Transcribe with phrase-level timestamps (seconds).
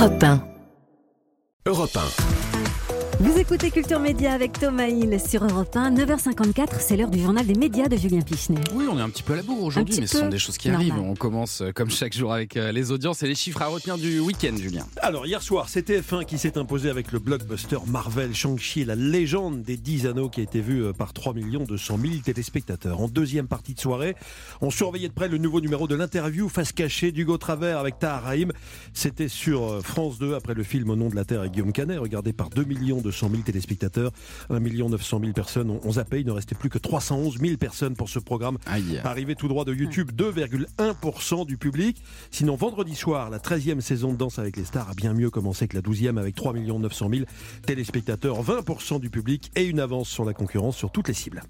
[0.00, 0.40] Europe 1.
[1.66, 2.39] Europe 1.
[3.20, 7.46] Vous écoutez Culture Média avec Thomas Hill sur Europe 1, 9h54, c'est l'heure du journal
[7.46, 8.62] des médias de Julien Pichenet.
[8.74, 10.56] Oui, on est un petit peu à la bourre aujourd'hui, mais ce sont des choses
[10.56, 10.90] qui Normal.
[10.90, 11.04] arrivent.
[11.04, 13.98] On commence euh, comme chaque jour avec euh, les audiences et les chiffres à retenir
[13.98, 14.86] du week-end, Julien.
[15.02, 18.94] Alors, hier soir, c'est TF1 qui s'est imposé avec le blockbuster Marvel Shang-Chi et la
[18.94, 23.02] légende des 10 anneaux qui a été vu euh, par 3 200 000 téléspectateurs.
[23.02, 24.16] En deuxième partie de soirée,
[24.62, 28.22] on surveillait de près le nouveau numéro de l'interview face cachée d'Hugo Travers avec Tahar
[28.22, 28.50] Rahim.
[28.94, 31.98] C'était sur France 2 après le film Au nom de la Terre avec Guillaume Canet,
[31.98, 32.64] regardé par 2
[33.10, 34.12] 200 000 téléspectateurs.
[34.50, 36.20] 1 900 000 personnes ont, ont zappé.
[36.20, 39.00] Il ne restait plus que 311 000 personnes pour ce programme Aïe.
[39.04, 42.02] Arrivé tout droit de YouTube, 2,1% du public.
[42.30, 45.66] Sinon, vendredi soir, la 13e saison de Danse avec les stars a bien mieux commencé
[45.66, 47.24] que la 12e avec 3 900 000
[47.66, 51.42] téléspectateurs, 20% du public et une avance sur la concurrence sur toutes les cibles.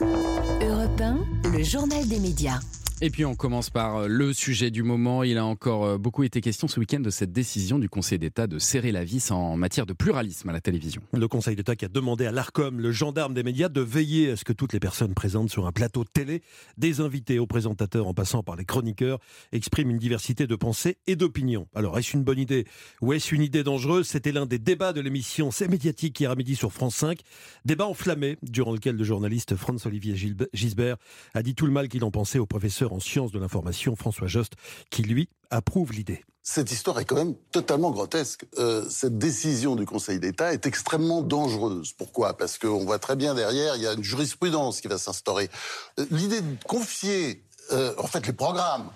[0.00, 2.60] Europe 1, le journal des médias.
[3.00, 5.22] Et puis on commence par euh, le sujet du moment.
[5.22, 8.48] Il a encore euh, beaucoup été question ce week-end de cette décision du Conseil d'État
[8.48, 11.00] de serrer la vis en matière de pluralisme à la télévision.
[11.12, 14.36] Le Conseil d'État qui a demandé à l'ARCOM, le gendarme des médias, de veiller à
[14.36, 16.42] ce que toutes les personnes présentes sur un plateau de télé,
[16.76, 19.20] des invités aux présentateurs en passant par les chroniqueurs,
[19.52, 21.68] expriment une diversité de pensées et d'opinions.
[21.76, 22.64] Alors, est-ce une bonne idée
[23.00, 24.08] ou est-ce une idée dangereuse?
[24.08, 27.20] C'était l'un des débats de l'émission C'est médiatique hier à midi sur France 5.
[27.64, 30.16] Débat enflammé, durant lequel le journaliste Franz-Olivier
[30.52, 30.96] Gisbert
[31.34, 34.26] a dit tout le mal qu'il en pensait au professeur en sciences de l'information François
[34.26, 34.52] Jost,
[34.90, 36.24] qui lui approuve l'idée.
[36.42, 38.46] Cette histoire est quand même totalement grotesque.
[38.58, 41.92] Euh, cette décision du Conseil d'État est extrêmement dangereuse.
[41.92, 42.36] Pourquoi?
[42.38, 45.50] Parce qu'on voit très bien derrière, il y a une jurisprudence qui va s'instaurer.
[45.98, 48.88] Euh, L'idée de confier, euh, en fait, les programmes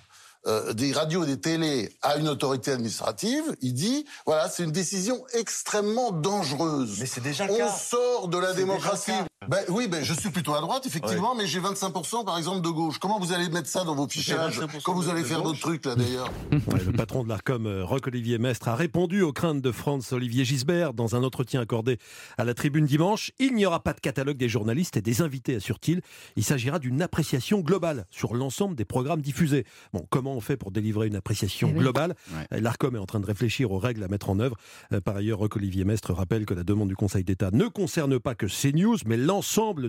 [0.46, 4.72] euh, des radios et des télés à une autorité administrative, il dit, voilà, c'est une
[4.72, 6.98] décision extrêmement dangereuse.
[7.00, 7.68] Mais c'est déjà le On cas.
[7.70, 9.12] sort de la démocratie.
[9.48, 12.68] Ben, oui, ben, je suis plutôt à droite, effectivement, mais j'ai 25% par exemple de
[12.68, 12.98] gauche.
[12.98, 15.84] Comment vous allez mettre ça dans vos fichages 25% quand vous allez faire d'autres trucs
[15.84, 19.72] là d'ailleurs Ouais, le patron de l'ARCOM, euh, Roch-Olivier Mestre, a répondu aux craintes de
[19.72, 21.98] Franz-Olivier Gisbert dans un entretien accordé
[22.38, 23.32] à la tribune dimanche.
[23.38, 26.00] Il n'y aura pas de catalogue des journalistes et des invités, assure-t-il.
[26.36, 29.64] Il s'agira d'une appréciation globale sur l'ensemble des programmes diffusés.
[29.92, 32.46] Bon, comment on fait pour délivrer une appréciation Eh globale Ouais.
[32.52, 34.56] Euh, L'ARCOM est en train de réfléchir aux règles à mettre en œuvre.
[34.92, 38.34] Euh, Par ailleurs, Roch-Olivier Mestre rappelle que la demande du Conseil d'État ne concerne pas
[38.34, 39.31] que CNews, mais l'ensemble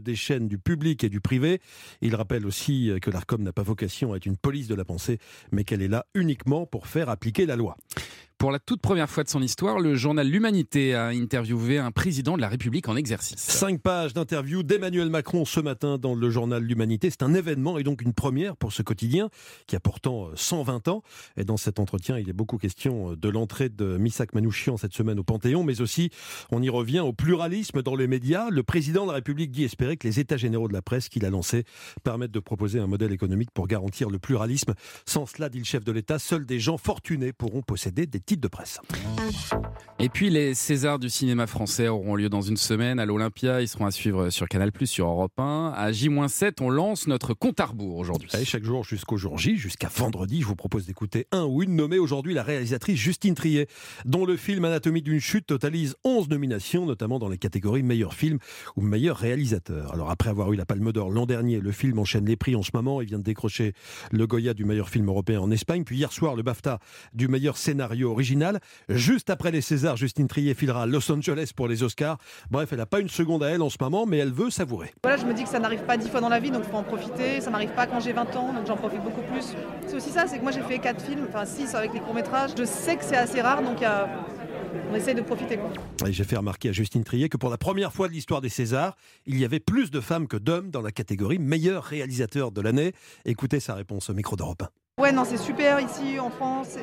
[0.02, 1.60] des chaînes du public et du privé.
[2.02, 4.86] Il rappelle aussi euh, que l'ARCOM n'a pas vocation à être une police de la
[4.86, 5.20] pensée,
[5.52, 7.76] mais qu'elle est là uniquement pour faire appliquer la loi.
[8.44, 12.36] Pour la toute première fois de son histoire, le journal L'Humanité a interviewé un président
[12.36, 13.40] de la République en exercice.
[13.40, 17.10] Cinq pages d'interview d'Emmanuel Macron ce matin dans le journal L'Humanité.
[17.10, 19.30] C'est un événement et donc une première pour ce quotidien
[19.66, 21.04] qui a pourtant euh, 120 ans.
[21.38, 24.94] Et dans cet entretien, il est beaucoup question euh, de l'entrée de Missak Manouchian cette
[24.94, 26.10] semaine au Panthéon, mais aussi
[26.52, 28.50] on y revient au pluralisme dans les médias.
[28.50, 31.24] Le président de la République dit espérer que les états généraux de la presse qu'il
[31.24, 31.64] a lancés
[32.04, 34.74] permettent de proposer un modèle économique pour garantir le pluralisme.
[35.06, 38.33] Sans cela, dit le chef de l'État, seuls des gens fortunés pourront posséder des titres
[38.42, 38.80] de presse.
[40.00, 43.62] Et puis les Césars du cinéma français auront lieu dans une semaine à l'Olympia.
[43.62, 45.74] Ils seront à suivre sur Canal+, sur Europe 1.
[45.76, 48.30] À J-7, on lance notre compte à rebours aujourd'hui.
[48.34, 51.76] Allez, chaque jour jusqu'au jour J, jusqu'à vendredi, je vous propose d'écouter un ou une
[51.76, 53.68] nommée aujourd'hui la réalisatrice Justine Triet,
[54.06, 58.40] dont le film Anatomie d'une chute totalise 11 nominations, notamment dans les catégories meilleur film
[58.76, 59.94] ou meilleur réalisateur.
[59.94, 62.64] Alors après avoir eu la Palme d'Or l'an dernier, le film enchaîne les prix en
[62.64, 63.02] ce moment.
[63.02, 63.74] Il vient de décrocher
[64.12, 66.80] le Goya du meilleur film européen en Espagne, puis hier soir le BAFTA
[67.14, 68.60] du meilleur scénario original.
[68.90, 72.18] Juste après les Césars, Justine Triet filera à Los Angeles pour les Oscars.
[72.50, 74.92] Bref, elle n'a pas une seconde à elle en ce moment, mais elle veut savourer.
[75.04, 76.72] Voilà, je me dis que ça n'arrive pas dix fois dans la vie, donc il
[76.72, 77.42] faut en profiter.
[77.42, 79.54] Ça m'arrive pas quand j'ai 20 ans, donc j'en profite beaucoup plus.
[79.88, 82.52] C'est aussi ça, c'est que moi j'ai fait 4 films, enfin 6 avec les courts-métrages.
[82.58, 84.08] Je sais que c'est assez rare, donc il y a-
[84.92, 85.60] on essaye de profiter.
[86.10, 88.96] J'ai fait remarquer à Justine Triet que pour la première fois de l'histoire des Césars,
[89.26, 92.94] il y avait plus de femmes que d'hommes dans la catégorie meilleur réalisateur de l'année.
[93.26, 94.83] Écoutez sa réponse au micro d'Europe 1.
[95.00, 96.78] Ouais, non, c'est super ici en France,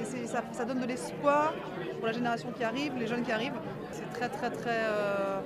[0.53, 1.55] ça, donne de l'espoir
[1.99, 3.61] pour la génération qui arrive, les jeunes qui arrivent.
[3.93, 5.39] C'est très, très, très euh,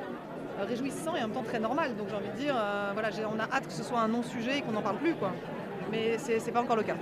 [0.61, 1.95] réjouissant et en même temps très normal.
[1.95, 4.59] Donc j'ai envie de dire, euh, voilà, on a hâte que ce soit un non-sujet
[4.59, 5.15] et qu'on n'en parle plus.
[5.15, 5.33] quoi.
[5.91, 6.97] Mais c'est c'est pas encore le cas.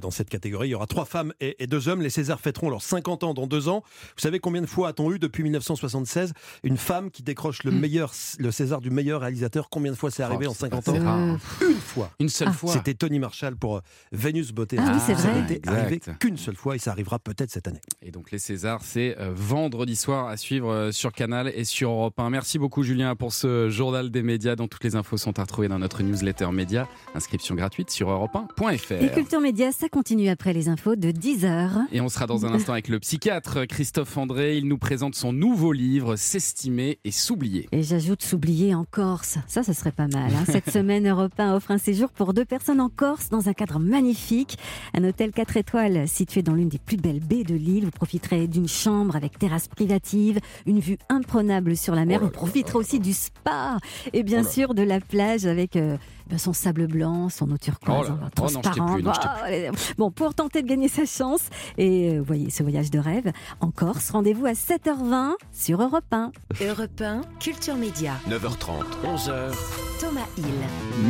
[0.00, 2.00] Dans cette catégorie, il y aura trois femmes et, et deux hommes.
[2.00, 3.82] Les Césars fêteront leurs 50 ans dans deux ans.
[4.16, 6.32] Vous savez combien de fois a-t-on eu depuis 1976
[6.62, 9.68] une femme qui décroche le meilleur, le César du meilleur réalisateur?
[9.70, 11.04] Combien de fois c'est arrivé Oh, en c'est 50 pas- ans?
[11.04, 11.18] Rare.
[11.62, 12.10] Euh, Une fois.
[12.18, 12.54] Une seule Ah.
[12.54, 12.72] fois.
[12.72, 13.80] C'était Tony Marshall pour euh,
[14.12, 14.76] Vénus Beauté.
[14.80, 15.40] Ah oui, c'est Ça vrai.
[15.42, 15.72] n'était Exact.
[15.78, 17.80] arrivé qu'une seule fois et ça arrivera peut-être cette année.
[18.02, 21.90] Et donc les Césars, c'est euh, vendredi soir à suivre euh, sur Canal et sur
[21.90, 22.30] Europe 1.
[22.30, 25.68] Merci beaucoup Julien pour ce journal des médias dont toutes les infos sont à retrouver
[25.68, 26.88] dans notre newsletter média.
[27.14, 29.02] Inscription gratuite sur europe europe1.fr.
[29.02, 31.86] Et Culture Média, ça continue après les infos de 10h.
[31.92, 34.56] Et on sera dans un instant avec le psychiatre Christophe André.
[34.56, 37.68] Il nous présente son nouveau livre, S'estimer et s'oublier.
[37.72, 39.38] Et j'ajoute s'oublier en Corse.
[39.46, 40.32] Ça, ça serait pas mal.
[40.34, 40.44] hein.
[40.46, 43.78] Cette semaine, Europe 1 offre un séjour pour deux personnes en Corse dans un cadre
[43.78, 44.58] magnifique.
[44.94, 47.84] Un hôtel 4 étoiles situé dans l'une des plus belles baies de l'île.
[47.84, 52.20] Vous profiterez d'une chambre avec terrasse privative, une vue imprenable sur la mer.
[52.20, 53.78] Vous profiterez aussi du spa
[54.12, 55.96] et bien sûr de la plage avec euh,
[56.38, 58.18] son sable blanc, son eau turquoise, Oh hein.
[58.22, 58.94] Oh non, transparent.
[58.94, 61.42] plus, non, je t'ai Ah, allez, Bon, pour tenter de gagner sa chance
[61.78, 63.30] et euh, voyez ce voyage de rêve
[63.60, 66.32] en Corse, rendez-vous à 7h20 sur Europe 1.
[66.62, 68.14] Europe 1, Culture Média.
[68.28, 69.52] 9h30, 11h.
[70.00, 70.44] Thomas Hill.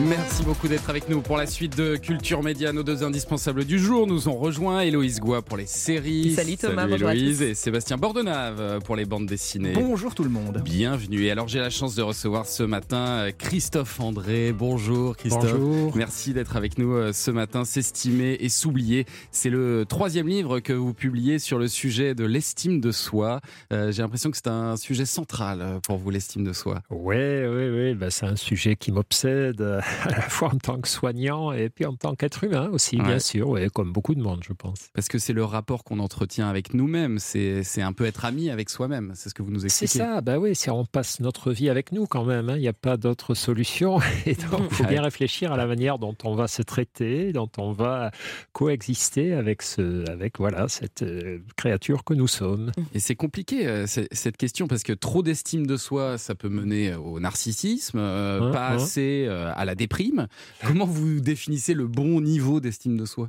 [0.09, 2.73] Merci beaucoup d'être avec nous pour la suite de Culture Média.
[2.73, 4.81] Nos deux indispensables du jour nous ont rejoint.
[4.81, 6.35] Héloïse Goua pour les séries.
[6.35, 7.39] Salut Thomas, bonjour à Héloïse.
[7.39, 7.45] tous.
[7.45, 9.73] Et Sébastien Bordenave pour les bandes dessinées.
[9.75, 10.61] Bonjour tout le monde.
[10.65, 11.23] Bienvenue.
[11.25, 14.53] Et alors j'ai la chance de recevoir ce matin euh, Christophe André.
[14.53, 15.53] Bonjour Christophe.
[15.59, 15.97] Bonjour.
[15.97, 17.65] Merci d'être avec nous euh, ce matin.
[17.65, 19.07] S'estimer et s'oublier.
[19.31, 23.41] C'est le troisième livre que vous publiez sur le sujet de l'estime de soi.
[23.73, 26.83] Euh, j'ai l'impression que c'est un sujet central pour vous, l'estime de soi.
[26.91, 27.95] Oui, oui, oui.
[27.95, 31.69] Ben, c'est un sujet qui m'obsède euh, à la fois en tant que soignant et
[31.71, 33.05] puis en tant qu'être humain aussi, Ouais.
[33.05, 34.88] bien sûr, ouais, comme beaucoup de monde, je pense.
[34.94, 37.19] Parce que c'est le rapport qu'on entretient avec nous-mêmes.
[37.19, 39.12] C'est c'est un peu être ami avec soi-même.
[39.15, 39.99] C'est ce que vous nous C'est expliquez.
[39.99, 42.49] ça, ben oui, c'est on passe notre vie avec nous quand même.
[42.50, 42.56] hein.
[42.56, 43.99] Il n'y a pas d'autre solution.
[44.26, 47.50] Et donc, il faut bien réfléchir à la manière dont on va se traiter, dont
[47.59, 48.11] on va
[48.53, 52.71] coexister avec, ce, avec voilà, cette euh, créature que nous sommes.
[52.94, 56.49] Et c'est compliqué euh, c'est- cette question parce que trop d'estime de soi, ça peut
[56.49, 60.26] mener au narcissisme, euh, Hein, pas assez euh, à la déprime.
[60.66, 63.28] Comment vous définissez le bon niveau d'estime de soi?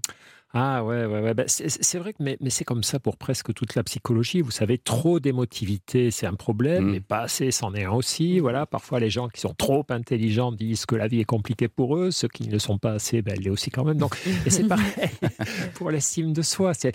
[0.57, 1.33] Ah ouais, ouais, ouais.
[1.33, 4.39] Ben, c'est vrai que mais, mais c'est comme ça pour presque toute la psychologie.
[4.39, 6.91] Vous savez, trop d'émotivité, c'est un problème, Mm.
[6.91, 8.39] mais pas assez, c'en est un aussi.
[8.39, 11.97] Voilà, parfois les gens qui sont trop intelligents disent que la vie est compliquée pour
[11.97, 12.09] eux.
[12.11, 13.97] Ceux qui ne le sont pas assez, ben, elle l'est aussi quand même.
[13.97, 14.15] Donc,
[14.45, 14.93] et c'est pareil
[15.73, 16.73] pour l'estime de soi.
[16.73, 16.93] C'est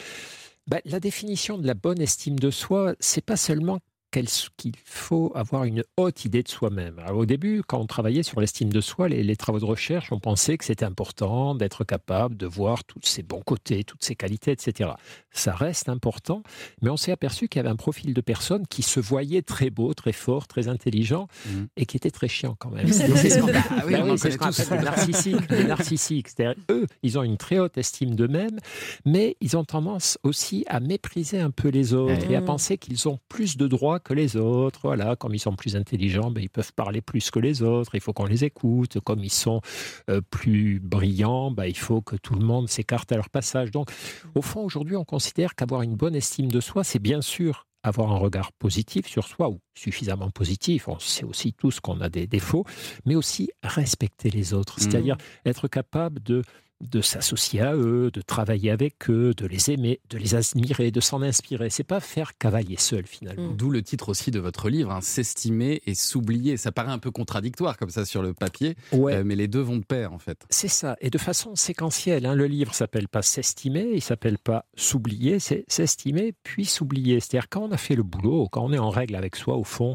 [0.67, 3.81] ben, la définition de la bonne estime de soi, c'est pas seulement
[4.11, 7.01] qu'il faut avoir une haute idée de soi-même.
[7.15, 10.19] Au début, quand on travaillait sur l'estime de soi, les, les travaux de recherche, on
[10.19, 14.51] pensait que c'était important d'être capable de voir tous ses bons côtés, toutes ses qualités,
[14.51, 14.91] etc.
[15.31, 16.43] Ça reste important,
[16.83, 19.71] mais on s'est aperçu qu'il y avait un profil de personnes qui se voyaient très
[19.71, 21.69] beau, très fort, très intelligent, Mhm.
[21.77, 22.87] et qui étaient très chiants quand même.
[22.93, 25.51] C'est ce qu'on Ah oui, bah ce qu'on appelle les narcissiques.
[25.51, 26.29] Les narcissiques.
[26.29, 28.59] C'est-à-dire, eux, ils ont une très haute estime d'eux-mêmes,
[29.05, 33.09] mais ils ont tendance aussi à mépriser un peu les autres et à penser qu'ils
[33.09, 34.81] ont plus de droits que les autres.
[34.83, 37.95] Voilà, comme ils sont plus intelligents, ben, ils peuvent parler plus que les autres.
[37.95, 38.99] Il faut qu'on les écoute.
[39.01, 39.61] Comme ils sont
[40.09, 43.71] euh, plus brillants, ben, il faut que tout le monde s'écarte à leur passage.
[43.71, 43.91] Donc,
[44.35, 48.13] au fond, aujourd'hui, on considère qu'avoir une bonne estime de soi, c'est bien sûr avoir
[48.13, 50.87] un regard positif sur soi ou suffisamment positif.
[50.89, 52.65] On sait aussi tous qu'on a des défauts,
[53.07, 54.85] mais aussi respecter les autres, Mhm.
[54.91, 55.17] c'est-à-dire
[55.47, 56.43] être capable de
[56.81, 61.01] de s'associer à eux, de travailler avec eux, de les aimer, de les admirer, de
[61.01, 61.69] s'en inspirer.
[61.71, 63.53] C'est pas faire cavalier seul finalement.
[63.53, 66.57] D'où le titre aussi de votre livre, hein, S'estimer et s'oublier.
[66.57, 69.15] Ça paraît un peu contradictoire comme ça sur le papier, Ouais.
[69.17, 70.45] euh, mais les deux vont de pair en fait.
[70.51, 72.25] C'est ça, et de façon séquentielle.
[72.27, 72.35] hein.
[72.35, 77.21] Le livre s'appelle pas s'estimer, il s'appelle pas s'oublier, c'est s'estimer puis s'oublier.
[77.21, 79.65] C'est-à-dire quand on a fait le boulot, quand on est en règle avec soi, au
[79.65, 79.95] fond,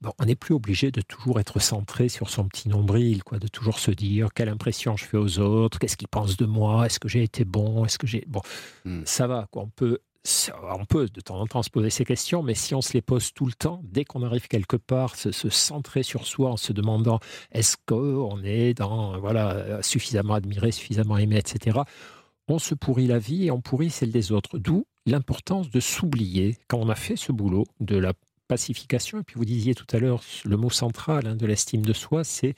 [0.00, 3.48] bon, on n'est plus obligé de toujours être centré sur son petit nombril, quoi, de
[3.48, 7.00] toujours se dire quelle impression je fais aux autres, qu'est-ce qu'ils pensent de moi, est-ce
[7.00, 8.42] que j'ai été bon, est-ce que j'ai bon,
[8.84, 9.02] Hmm.
[9.04, 9.64] ça va, quoi.
[9.64, 12.76] On peut ça- on peut de temps en temps se poser ces questions, mais si
[12.76, 16.04] on se les pose tout le temps, dès qu'on arrive quelque part, se, se centrer
[16.04, 17.18] sur soi en se demandant
[17.50, 21.80] est-ce qu'on est dans voilà euh, suffisamment admiré, suffisamment aimé, etc.
[22.46, 24.58] On se pourrit la vie et on pourrit celle des autres.
[24.58, 28.12] D'où l'importance de s'oublier quand on a fait ce boulot de la
[28.48, 29.20] pacification.
[29.20, 32.24] Et puis vous disiez tout à l'heure le mot central hein, de l'estime de soi,
[32.24, 32.54] c'est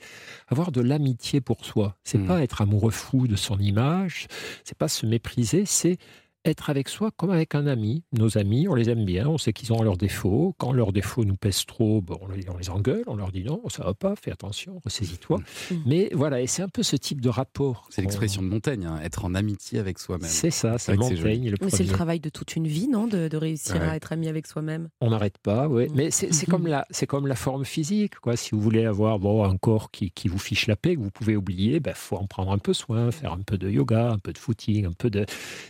[0.47, 1.95] avoir de l'amitié pour soi.
[2.03, 2.27] C'est Mm.
[2.27, 4.27] pas être amoureux fou de son image,
[4.63, 5.97] c'est pas se mépriser, c'est
[6.45, 8.03] être avec soi comme avec un ami.
[8.13, 10.53] Nos amis, on les aime bien, on sait qu'ils ont leurs défauts.
[10.57, 13.43] Quand leurs défauts nous pèsent trop, bon, on, les, on les engueule, on leur dit
[13.43, 15.39] non, ça va pas, fais attention, ressaisis-toi.
[15.39, 15.75] Mm.
[15.85, 17.87] Mais voilà, et c'est un peu ce type de rapport.
[17.89, 20.29] C'est l'expression de Montaigne, hein, être en amitié avec soi-même.
[20.29, 20.95] C'est ça, c'est.
[20.95, 23.81] Montaigne le Mais c'est le travail de toute une vie, non de, de réussir Ouais.
[23.89, 24.89] à être ami avec soi-même.
[25.01, 25.87] On n'arrête pas, oui.
[25.89, 25.91] Mm.
[25.95, 28.15] Mais c'est comme, la- c'est comme la forme physique.
[28.19, 28.35] Quoi.
[28.37, 31.11] Si vous voulez avoir bon, un corps qui, qui vous fiche la paix, que vous
[31.11, 34.11] pouvez oublier, il ben, faut en prendre un peu soin, faire un peu de yoga,
[34.11, 35.25] un peu de footing, un peu de.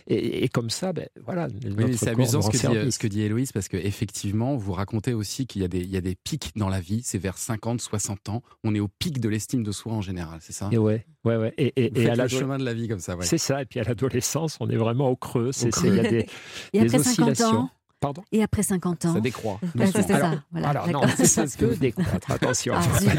[0.06, 1.48] Et, et comme ça, ben, voilà.
[1.78, 2.94] Oui, c'est amusant ce que, dit, service.
[2.94, 5.96] ce que dit Héloïse, parce qu'effectivement, vous racontez aussi qu'il y, a des- il y
[5.96, 9.20] a des pics dans la vie, c'est vers 50, 60 ans, on est au pic
[9.20, 10.68] de l'estime de soi en général, c'est ça?
[10.72, 11.54] Et ouais, ouais, ouais.
[11.58, 13.24] Et, et, Vous et faites à le chemin de la vie comme ça, ouais.
[13.24, 13.62] C'est ça.
[13.62, 15.52] Et puis à l'adolescence, on est vraiment au creux.
[15.52, 15.82] C'est, creux.
[15.82, 16.26] c'est- il y a des,
[16.72, 17.56] Et des après 50 oscillations.
[17.58, 19.58] ans Pardon Et après 50 ans Ça décroît.
[19.80, 22.74] Ah, c'est ça, alors, voilà, alors non, ça peut décroître, attention.
[22.76, 23.10] Ah, zut.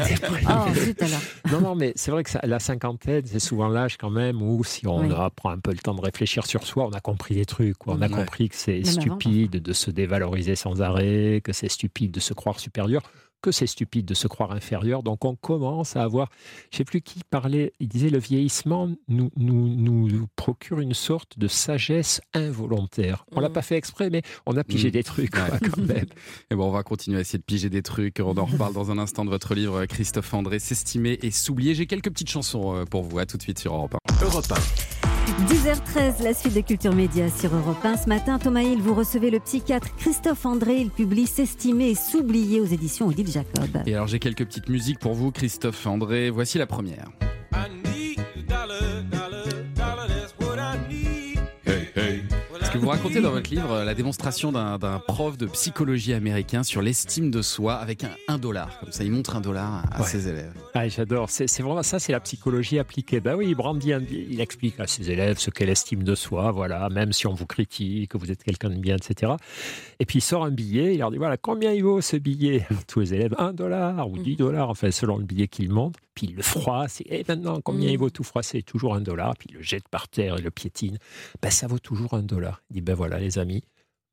[0.48, 1.20] Oh, zut alors.
[1.52, 4.62] Non, non, mais c'est vrai que ça- la cinquantaine, c'est souvent l'âge quand même où
[4.64, 5.14] si on Oui.
[5.34, 7.76] prend un peu le temps de réfléchir sur soi, on a compris des trucs.
[7.76, 7.94] quoi.
[7.94, 8.14] On a Ouais.
[8.14, 12.60] compris que c'est stupide de se dévaloriser sans arrêt, que c'est stupide de se croire
[12.60, 13.02] supérieur,
[13.42, 15.02] que c'est stupide de se croire inférieur.
[15.02, 16.28] Donc on commence à avoir,
[16.70, 20.94] je ne sais plus qui parlait, il disait le vieillissement nous, nous, nous procure une
[20.94, 23.24] sorte de sagesse involontaire.
[23.32, 23.52] On l'a Mm.
[23.52, 24.92] pas fait exprès, mais on a pigé Mm.
[24.92, 25.48] des trucs Ouais.
[25.48, 26.06] quoi, quand même.
[26.50, 28.20] Et bon, on va continuer à essayer de piger des trucs.
[28.20, 31.74] On en reparle dans un instant de votre livre, Christophe André, S'estimer et s'oublier.
[31.74, 33.18] J'ai quelques petites chansons euh, pour vous.
[33.18, 34.24] À tout de suite sur Europe 1.
[34.24, 37.98] Europe 10h13, la suite de Culture Média sur Europe 1.
[37.98, 40.76] Ce matin, Thomas Hill, vous recevez le psychiatre Christophe André.
[40.76, 43.82] Il publie S'estimer et s'oublier aux éditions Odile Jacob.
[43.86, 46.30] Et alors, j'ai quelques petites musiques pour vous, Christophe André.
[46.30, 47.10] Voici la première.
[52.78, 57.30] Vous racontez dans votre livre euh, la démonstration d'un prof de psychologie américain sur l'estime
[57.30, 58.78] de soi avec un, un dollar.
[58.80, 60.06] Comme ça, il montre un dollar à Ouais.
[60.06, 60.52] ses élèves.
[60.74, 61.28] Ah, j'adore.
[61.30, 63.20] C'est vraiment ça, c'est la psychologie appliquée.
[63.20, 66.50] Ben oui, il brandit, un- il explique à ses élèves ce qu'est l'estime de soi,
[66.52, 69.32] voilà, même si on vous critique, que vous êtes quelqu'un de bien, etc.
[70.00, 72.66] Et puis il sort un billet, il leur dit voilà, combien il vaut ce billet?
[72.88, 75.98] Tous les élèves, un dollar ou 10 dollars, enfin, selon le billet qu'il montre.
[76.18, 77.92] Puis il le froisse, et maintenant, combien Mm.
[77.92, 79.36] il vaut tout froisser Toujours un dollar.
[79.36, 80.98] Puis il le jette par terre et le piétine.
[81.40, 82.60] Ben, ça vaut toujours un dollar.
[82.70, 83.62] Il dit ben voilà, les amis,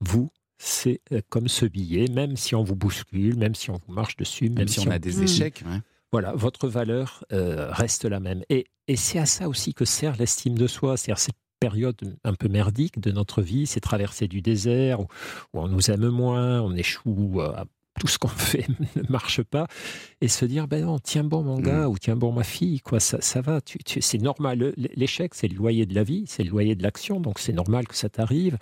[0.01, 3.91] vous, c'est euh, comme ce billet, même si on vous bouscule, même si on vous
[3.93, 5.63] marche dessus, même, Même si on a des échecs.
[5.65, 5.79] ouais.
[6.11, 8.43] voilà, votre valeur euh, reste la même.
[8.49, 12.33] Et, et c'est à ça aussi que sert l'estime de soi, c'est-à-dire cette période un
[12.35, 15.07] peu merdique de notre vie, ces traversées du désert où,
[15.53, 17.63] où on nous aime moins, on échoue, euh,
[17.99, 19.67] tout ce qu'on fait ne marche pas,
[20.21, 22.99] et se dire ben non, tiens bon mon gars ou tiens bon ma fille, quoi,
[22.99, 24.73] ça, ça va, tu, tu- c'est normal.
[24.77, 27.87] L'échec, c'est le loyer de la vie, c'est le loyer de l'action, donc c'est normal
[27.87, 28.57] que ça t'arrive.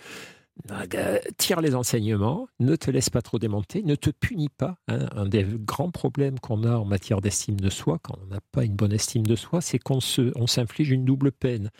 [0.70, 4.76] Euh, Tire les enseignements, ne te laisse pas trop démonter, ne te punis pas.
[4.86, 5.08] hein.
[5.16, 8.64] Un des grands problèmes qu'on a en matière d'estime de soi, quand on n'a pas
[8.64, 11.70] une bonne estime de soi, c'est qu'on se, on s'inflige une double peine.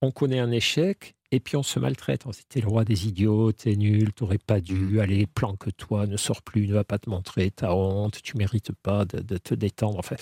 [0.00, 2.24] On connaît un échec et puis on se maltraite.
[2.32, 6.66] C'était le roi des idiots, t'es nul, t'aurais pas dû, allez, planque-toi, ne sors plus,
[6.68, 9.98] ne va pas te montrer, t'as honte, tu mérites pas de, de te détendre.
[9.98, 10.16] Enfin,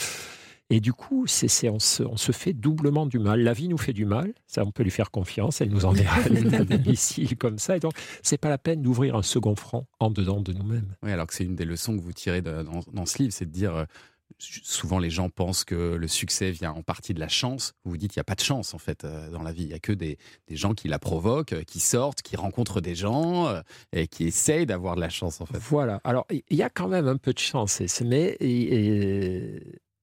[0.70, 3.40] et du coup, c'est, c'est- on, se, on se fait doublement du mal.
[3.42, 6.16] La vie nous fait du mal, ça on peut lui faire confiance, elle nous enverra
[6.22, 7.76] à l'état de missile comme ça.
[7.76, 7.92] Et donc,
[8.22, 10.94] c'est pas la peine d'ouvrir un second front en dedans de nous-mêmes.
[11.02, 13.34] Oui, alors que c'est une des leçons que vous tirez de- dans, dans ce livre,
[13.34, 13.86] c'est de dire.
[14.38, 17.74] Souvent, les gens pensent que le succès vient en partie de la chance.
[17.84, 19.62] Vous vous dites qu'il n'y a pas de chance, en fait, euh, dans la vie.
[19.62, 22.80] Il n'y a que des, des gens qui la provoquent, euh, qui sortent, qui rencontrent
[22.80, 23.60] des gens euh,
[23.92, 25.58] et qui essayent d'avoir de la chance, en fait.
[25.58, 26.00] Voilà.
[26.04, 28.36] Alors, il y a quand même un peu de chance, mais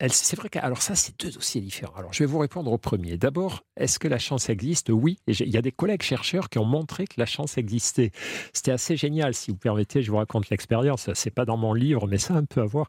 [0.07, 1.93] c'est vrai que alors ça, c'est deux dossiers différents.
[1.95, 3.17] Alors, je vais vous répondre au premier.
[3.17, 4.89] D'abord, est-ce que la chance existe?
[4.89, 5.19] Oui.
[5.27, 8.11] Et il y a des collègues chercheurs qui ont montré que la chance existait.
[8.53, 9.33] C'était assez génial.
[9.33, 11.09] Si vous permettez, je vous raconte l'expérience.
[11.13, 12.87] C'est pas dans mon livre, mais ça a un peu à voir.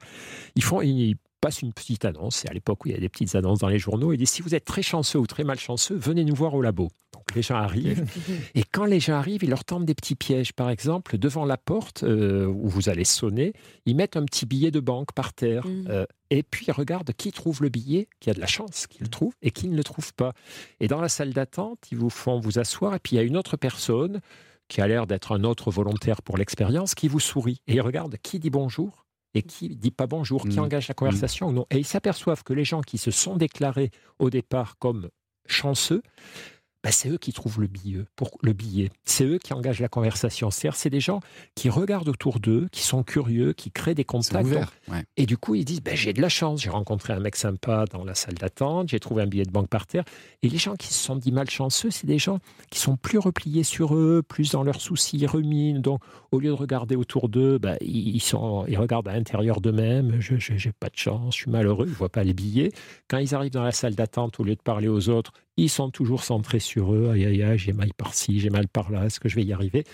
[0.55, 0.83] Ils font,
[1.41, 2.37] passent une petite annonce.
[2.37, 4.13] C'est à l'époque où il y a des petites annonces dans les journaux.
[4.13, 6.89] Ils disent si vous êtes très chanceux ou très malchanceux, venez nous voir au labo.
[7.13, 8.05] Donc les gens arrivent.
[8.55, 10.53] Et quand les gens arrivent, ils leur tendent des petits pièges.
[10.53, 13.53] Par exemple, devant la porte euh, où vous allez sonner,
[13.87, 15.67] ils mettent un petit billet de banque par terre.
[15.67, 15.87] Mm.
[15.89, 19.03] Euh, et puis ils regardent qui trouve le billet, qui a de la chance, qui
[19.03, 20.33] le trouve, et qui ne le trouve pas.
[20.79, 22.95] Et dans la salle d'attente, ils vous font vous asseoir.
[22.95, 24.21] Et puis il y a une autre personne
[24.69, 27.61] qui a l'air d'être un autre volontaire pour l'expérience, qui vous sourit.
[27.67, 30.65] Et ils regardent qui dit bonjour et qui dit pas bonjour, qui Mm.
[30.65, 31.67] engage la conversation ou non.
[31.71, 35.09] Et ils s'aperçoivent que les gens qui se sont déclarés au départ comme
[35.47, 36.03] chanceux,
[36.83, 38.91] ben, c'est eux qui trouvent le billet, pour le billet.
[39.05, 40.51] C'est eux qui engagent la conversation.
[40.51, 41.21] C'est-à-dire, c'est des gens
[41.55, 44.45] qui regardent autour d'eux, qui sont curieux, qui créent des contacts.
[44.45, 44.73] ouvert.
[44.89, 45.05] ouais.
[45.19, 47.85] Et du coup, ils disent ben, J'ai de la chance, j'ai rencontré un mec sympa
[47.91, 50.05] dans la salle d'attente, j'ai trouvé un billet de banque par terre.
[50.43, 52.39] Et les gens qui se sont dit malchanceux, c'est des gens
[52.71, 55.81] qui sont plus repliés sur eux, plus dans leurs soucis, ils ruminent.
[55.81, 56.01] Donc,
[56.33, 60.35] au lieu de regarder autour d'eux, ils, ils sont, ils regardent à l'intérieur d'eux-mêmes Je
[60.35, 62.73] n'ai pas de chance, je suis malheureux, ils ne voient pas les billets.
[63.09, 65.33] Quand ils arrivent dans la salle d'attente, au lieu de parler aux autres,
[65.64, 69.07] ils sont toujours centrés sur eux Aïe, aïe, aïe, j'ai mal par-ci, j'ai mal par-là,
[69.07, 69.85] est-ce que je vais y arriver?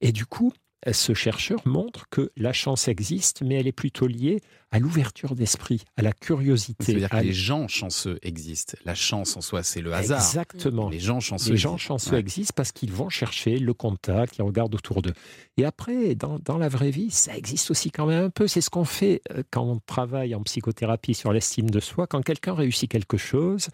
[0.00, 0.52] Et du coup,
[0.92, 5.82] ce chercheur montre que la chance existe, mais elle est plutôt liée à l'ouverture d'esprit,
[5.96, 6.84] à la curiosité.
[6.84, 8.76] Ça veut dire que les gens chanceux existent.
[8.84, 10.20] La chance en soi, c'est le hasard.
[10.20, 10.88] Exactement.
[10.88, 11.52] Les gens chanceux.
[11.52, 11.94] Les gens existent.
[11.94, 12.20] chanceux Ouais.
[12.20, 15.14] existent parce qu'ils vont chercher le contact, ils regardent autour d'eux.
[15.56, 18.46] Et après, dans, dans la vraie vie, ça existe aussi quand même un peu.
[18.46, 22.06] C'est ce qu'on fait euh, quand on travaille en psychothérapie sur l'estime de soi.
[22.06, 23.68] Quand quelqu'un réussit quelque chose,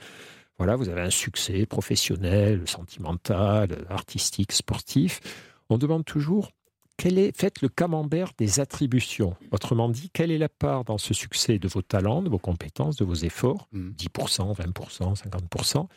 [0.58, 5.20] voilà, vous avez un succès professionnel, sentimental, artistique, sportif,
[5.68, 6.50] on demande toujours
[6.96, 9.34] quel est, faites le camembert des attributions.
[9.50, 12.96] Autrement dit, quelle est la part dans ce succès de vos talents, de vos compétences,
[12.96, 13.90] de vos efforts Mm.
[13.90, 15.88] 10%, 20%, 50%.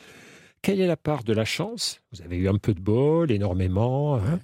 [0.63, 2.01] Quelle est la part de la chance?
[2.11, 4.15] Vous avez eu un peu de bol, énormément.
[4.15, 4.39] hein.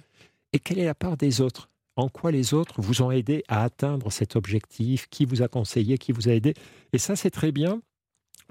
[0.52, 1.70] Et quelle est la part des autres?
[1.96, 5.98] En quoi les autres vous ont aidé à atteindre cet objectif, qui vous a conseillé,
[5.98, 6.54] qui vous a aidé?
[6.92, 7.82] Et ça, c'est très bien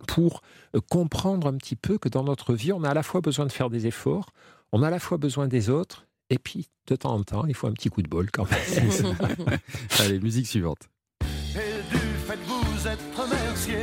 [0.07, 0.41] pour
[0.75, 3.45] euh, comprendre un petit peu que dans notre vie, on a à la fois besoin
[3.45, 4.31] de faire des efforts,
[4.71, 7.53] on a à la fois besoin des autres, et puis de temps en temps, il
[7.53, 9.03] faut un petit coup de bol quand même.
[9.99, 10.89] Allez, musique suivante.
[11.21, 13.77] Et du fait de vous être remercié,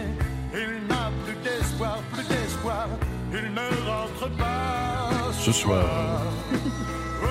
[0.52, 2.88] il n'a plus d'espoir, plus d'espoir,
[3.32, 6.22] il ne rentre pas Ce soir.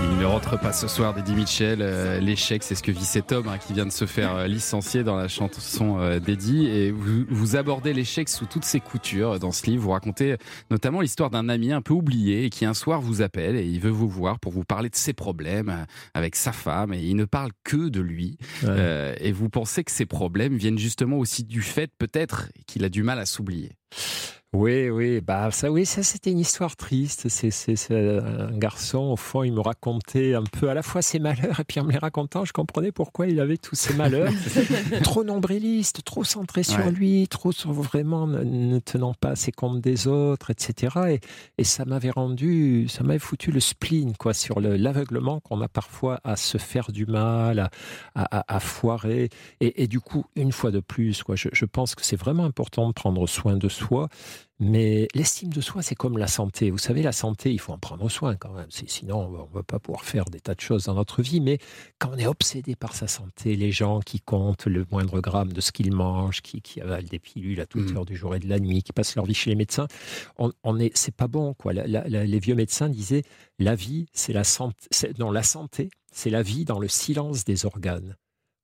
[0.01, 1.79] Il ne rentre pas ce soir d'Eddie Mitchell.
[1.81, 4.47] Euh, L'échec, c'est ce que vit cet homme hein, qui vient de se faire euh,
[4.47, 6.67] licencier dans la chanson euh, d'Eddie.
[6.67, 9.83] Et vous, vous abordez l'échec sous toutes ses coutures dans ce livre.
[9.83, 10.35] Vous racontez
[10.71, 13.79] notamment l'histoire d'un ami un peu oublié et qui un soir vous appelle et il
[13.79, 16.93] veut vous voir pour vous parler de ses problèmes euh, avec sa femme.
[16.93, 18.37] Et il ne parle que de lui.
[18.63, 18.69] Ouais.
[18.69, 22.89] Euh, et vous pensez que ces problèmes viennent justement aussi du fait peut-être qu'il a
[22.89, 23.71] du mal à s'oublier.
[24.51, 27.29] Oui, oui, bah ça, oui, ça c'était une histoire triste.
[27.29, 31.19] C'est, c'est un garçon, au fond, il me racontait un peu à la fois ses
[31.19, 34.31] malheurs et puis en me les racontant, je comprenais pourquoi il avait tous ces malheurs.
[35.03, 36.91] trop nombriliste, trop centré sur Ouais.
[36.91, 40.95] lui, trop sur vraiment ne, tenant pas assez compte des autres, etc.
[41.11, 41.19] Et,
[41.59, 45.67] et ça m'avait rendu, ça m'avait foutu le spleen, quoi, sur le- l'aveuglement qu'on a
[45.67, 47.69] parfois à se faire du mal, à,
[48.15, 49.29] à- à- à foirer.
[49.61, 52.45] Et, et du coup, une fois de plus, quoi, je, je pense que c'est vraiment
[52.45, 54.09] important de prendre soin de soi.
[54.61, 56.69] Mais l'estime de soi, c'est comme la santé.
[56.69, 58.67] Vous savez, la santé, il faut en prendre soin quand même.
[58.69, 61.39] Sinon, on ne va pas pouvoir faire des tas de choses dans notre vie.
[61.39, 61.59] Mais
[61.97, 65.61] quand on est obsédé par sa santé, les gens qui comptent le moindre gramme de
[65.61, 67.97] ce qu'ils mangent, qui, qui avalent des pilules à toute Mhm.
[67.97, 69.87] heure du jour et de la nuit, qui passent leur vie chez les médecins,
[70.37, 71.53] on, on est, c'est pas bon.
[71.53, 71.71] Quoi.
[71.71, 73.23] La- la- la- les vieux médecins disaient
[73.59, 74.87] la vie, c'est la santé.
[74.91, 78.17] c'est- Non, la santé, c'est la vie dans le silence des organes.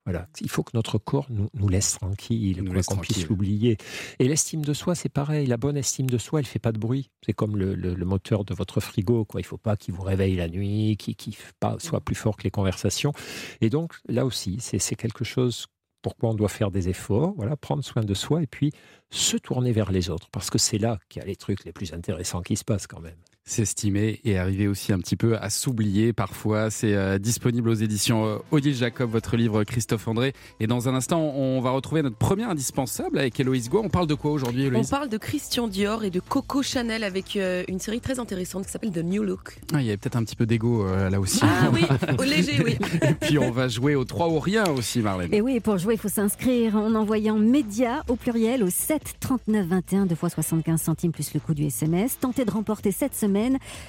[0.05, 0.27] Voilà.
[0.41, 2.57] Il faut que notre corps nous, nous laisse tranquille,
[2.87, 3.77] qu'on puisse l'oublier.
[4.19, 5.47] Et l'estime de soi, c'est pareil.
[5.47, 7.09] La bonne estime de soi, elle fait pas de bruit.
[7.25, 9.25] C'est comme le, le- le moteur de votre frigo.
[9.25, 9.41] Quoi.
[9.41, 11.15] Il faut pas qu'il vous réveille la nuit, qu'il
[11.59, 13.13] pas- soit plus fort que les conversations.
[13.61, 15.65] Et donc, là aussi, c'est c'est quelque chose
[16.03, 18.71] pourquoi on doit faire des efforts, voilà, prendre soin de soi et puis
[19.09, 20.29] se tourner vers les autres.
[20.31, 22.85] Parce que c'est là qu'il y a les trucs les plus intéressants qui se passent
[22.85, 23.17] quand même.
[23.47, 26.71] S'estimer et arriver aussi un petit peu à s'oublier parfois.
[26.71, 30.33] C'est euh, disponible aux éditions euh, Odile Jacob, votre livre Christophe André.
[30.59, 33.81] Et dans un instant, on va retrouver notre premier indispensable avec Héloïse Goua.
[33.83, 34.89] On parle de quoi aujourd'hui, On Héloïse?
[34.89, 38.71] parle de Christian Dior et de Coco Chanel avec euh, une série très intéressante qui
[38.71, 39.59] s'appelle The New Look.
[39.75, 41.41] Ah, Il y avait peut-être un petit peu d'ego euh, là aussi.
[41.43, 41.81] Ah oui,
[42.17, 42.79] au léger, oui.
[43.07, 45.31] Et puis on va jouer au 3 ou rien aussi, Marlène.
[45.31, 49.67] Et oui, pour jouer, il faut s'inscrire en envoyant média au pluriel au 7 39
[49.67, 52.17] 21, 2 fois 75 centimes plus le coût du SMS.
[52.19, 53.34] Tentez de remporter cette semaine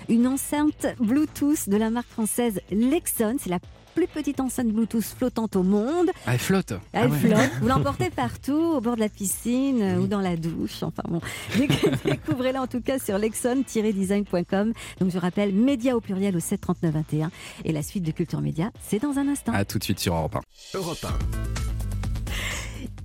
[0.08, 3.36] une enceinte Bluetooth de la marque française Lexon.
[3.40, 3.58] C'est la
[3.94, 6.10] plus petite enceinte Bluetooth flottante au monde.
[6.26, 6.72] Ah, elle flotte.
[6.92, 7.18] Elle Ah ouais.
[7.18, 7.50] flotte.
[7.62, 10.82] Vous l'emportez partout, au bord de la piscine euh, ou dans la douche.
[10.82, 11.20] Enfin bon,
[12.04, 14.72] découvrez-la en tout cas sur lexon-design.com.
[15.00, 17.30] Donc je rappelle, média au pluriel au 7 39 21.
[17.64, 19.52] Et la suite de Culture Média, c'est dans un instant.
[19.54, 20.36] À tout de suite sur Europe
[20.74, 20.78] 1.
[20.78, 21.06] Europe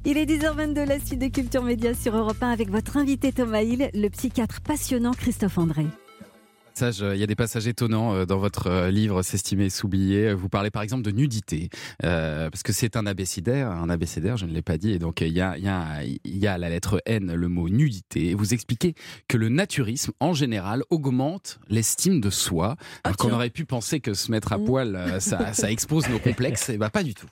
[0.03, 3.61] Il est 10h22, la suite de Culture Média sur Europe 1 avec votre invité Thomas
[3.61, 5.85] Hill, le psychiatre passionnant Christophe André.
[6.81, 10.33] Euh, Il y a des passages étonnants euh, dans votre euh, livre S'estimer et s'oublier.
[10.33, 11.69] Vous parlez par exemple de nudité,
[12.03, 13.87] euh, parce que c'est un abécédaire, un
[14.35, 16.47] je ne l'ai pas dit, et donc il y a, il y, a, il y
[16.47, 18.29] a à la lettre N le mot nudité.
[18.29, 18.95] Et vous expliquez
[19.27, 24.13] que le naturisme, en général, augmente l'estime de soi, alors qu'on aurait pu penser que
[24.13, 24.65] se mettre à Mm.
[24.65, 27.27] poil, ça, ça expose nos complexes, et bah pas du tout.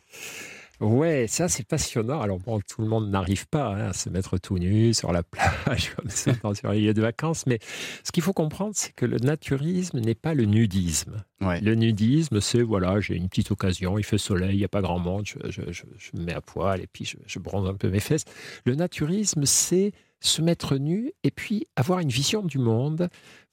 [0.80, 2.22] Ouais, ça c'est passionnant.
[2.22, 5.24] Alors bon, tout le monde n'arrive pas hein, à se mettre tout nu sur la
[5.66, 7.60] plage comme ça dans un lieu de vacances, mais
[8.04, 11.24] ce qu'il faut comprendre, c'est que le naturisme n'est pas le nudisme.
[11.42, 11.60] Ouais.
[11.60, 14.82] Le nudisme, c'est voilà, j'ai une petite occasion, il fait soleil, il n'y a pas
[14.82, 17.68] grand monde, je, je- je- je me mets à poil et puis je, je bronze
[17.70, 18.26] un peu mes fesses.
[18.66, 23.10] Le naturisme, c'est se mettre nu et puis avoir une vision du monde.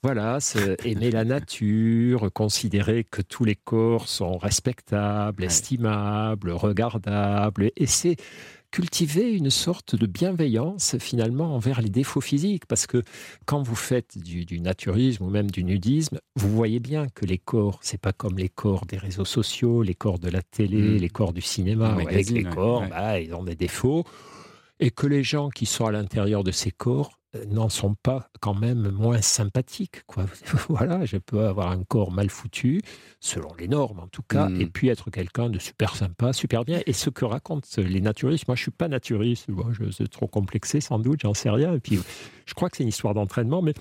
[0.06, 0.38] Voilà,
[0.84, 7.70] aimer la nature, considérer que tous les corps sont respectables, estimables, regardables.
[7.76, 8.16] Et c'est
[8.70, 12.66] cultiver une sorte de bienveillance finalement envers les défauts physiques.
[12.66, 13.02] Parce que
[13.46, 17.38] quand vous faites du, du naturisme ou même du nudisme, vous voyez bien que les
[17.38, 20.96] corps, c'est pas comme les corps des réseaux sociaux, les corps de la télé, Mm.
[20.98, 21.94] les corps du cinéma.
[21.94, 22.88] Avec les corps, ouais.
[22.88, 24.04] bah, ils ont des défauts.
[24.80, 28.28] Et que les gens qui sont à l'intérieur de ces corps euh, n'en sont pas
[28.40, 30.04] quand même moins sympathiques.
[30.06, 30.26] Quoi.
[30.68, 32.82] voilà, je peux avoir un corps mal foutu,
[33.20, 36.80] selon les normes en tout cas, et puis être quelqu'un de super sympa, super bien.
[36.86, 40.26] Et ce que racontent les naturistes, moi je suis pas naturiste, bon, je suis trop
[40.28, 41.74] complexé sans doute, j'en sais rien.
[41.74, 41.98] Et puis
[42.44, 43.74] je crois que c'est une histoire d'entraînement, mais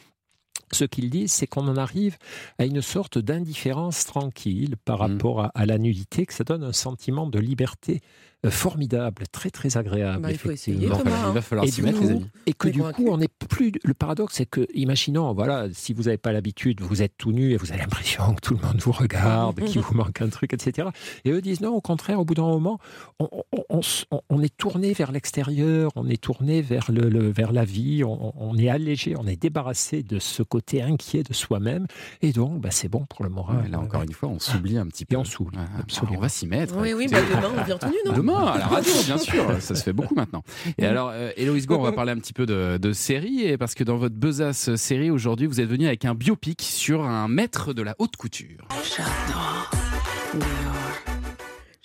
[0.71, 2.17] ce qu'ils disent, c'est qu'on en arrive
[2.58, 5.01] à une sorte d'indifférence tranquille par Mm.
[5.01, 9.49] rapport à, à la nudité, que ça donne un sentiment de liberté euh, formidable, très
[9.49, 10.21] très agréable.
[10.23, 11.03] Bah, il faut essayer, effectivement.
[11.03, 11.29] Thomas, hein.
[11.29, 12.25] Il va falloir s'y mettre, coup- les amis.
[12.45, 13.71] Et que du coup, on n'est plus.
[13.84, 17.51] Le paradoxe, c'est que, imaginons, voilà, si vous n'avez pas l'habitude, vous êtes tout nu
[17.51, 20.53] et vous avez l'impression que tout le monde vous regarde, qu'il vous manque un truc,
[20.53, 20.89] etc.
[21.25, 22.79] Et eux disent non, au contraire, au bout d'un moment,
[23.19, 27.10] on, on- on s- on- on est tourné vers l'extérieur, on est tourné vers, le,
[27.10, 31.23] le- vers la vie, on, on est allégé, on est débarrassé de ce côté inquiet
[31.23, 31.88] de soi-même.
[32.21, 33.63] Et donc, bah, c'est bon pour le moral.
[33.63, 35.15] Ouais, là, encore une fois, on s'oublie un petit peu.
[35.15, 36.17] Et on s'oublie, Ouais, absolument.
[36.17, 36.75] On va s'y mettre.
[36.77, 38.13] Oui, oui, bah demain, on vient tout nu, non?
[38.13, 39.45] Demain, à la radio, bien sûr.
[39.61, 40.43] Ça se fait beaucoup maintenant.
[40.77, 43.41] Et alors, euh, Héloïse Gour, on va parler un petit peu de, de série.
[43.43, 47.03] Et parce que dans votre besace série, aujourd'hui, vous êtes venu avec un biopic sur
[47.03, 48.67] un maître de la haute couture.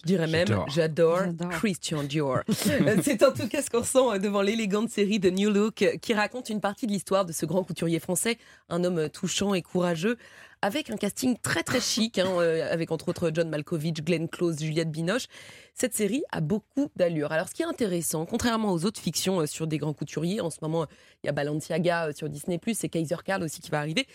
[0.02, 0.66] Je dirais même, J'adore.
[0.70, 1.50] j'adore J'adore.
[1.50, 2.38] Christian Dior.
[2.70, 5.82] Euh, C'est en tout cas ce qu'on ressent euh, devant l'élégante série de New Look
[5.82, 8.38] euh, qui raconte une partie de l'histoire de ce grand couturier français,
[8.70, 10.16] un homme touchant et courageux,
[10.62, 14.60] avec un casting très très chic, hein, euh, avec entre autres John Malkovich, Glenn Close,
[14.60, 15.26] Juliette Binoche.
[15.74, 17.32] Cette série a beaucoup d'allure.
[17.32, 20.50] Alors ce qui est intéressant, contrairement aux autres fictions euh, sur des grands couturiers, en
[20.50, 20.86] ce moment
[21.22, 24.06] il y a Balenciaga euh, sur Disney+, et Kaiser Karl aussi qui va arriver,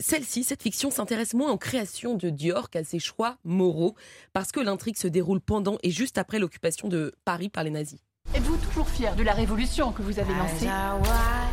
[0.00, 3.94] Celle-ci, cette fiction s'intéresse moins aux créations de Dior qu'à ses choix moraux,
[4.32, 8.00] parce que l'intrigue se déroule pendant et juste après l'occupation de Paris par les nazis.
[8.34, 10.68] Êtes-vous toujours fier de la révolution que vous avez lancée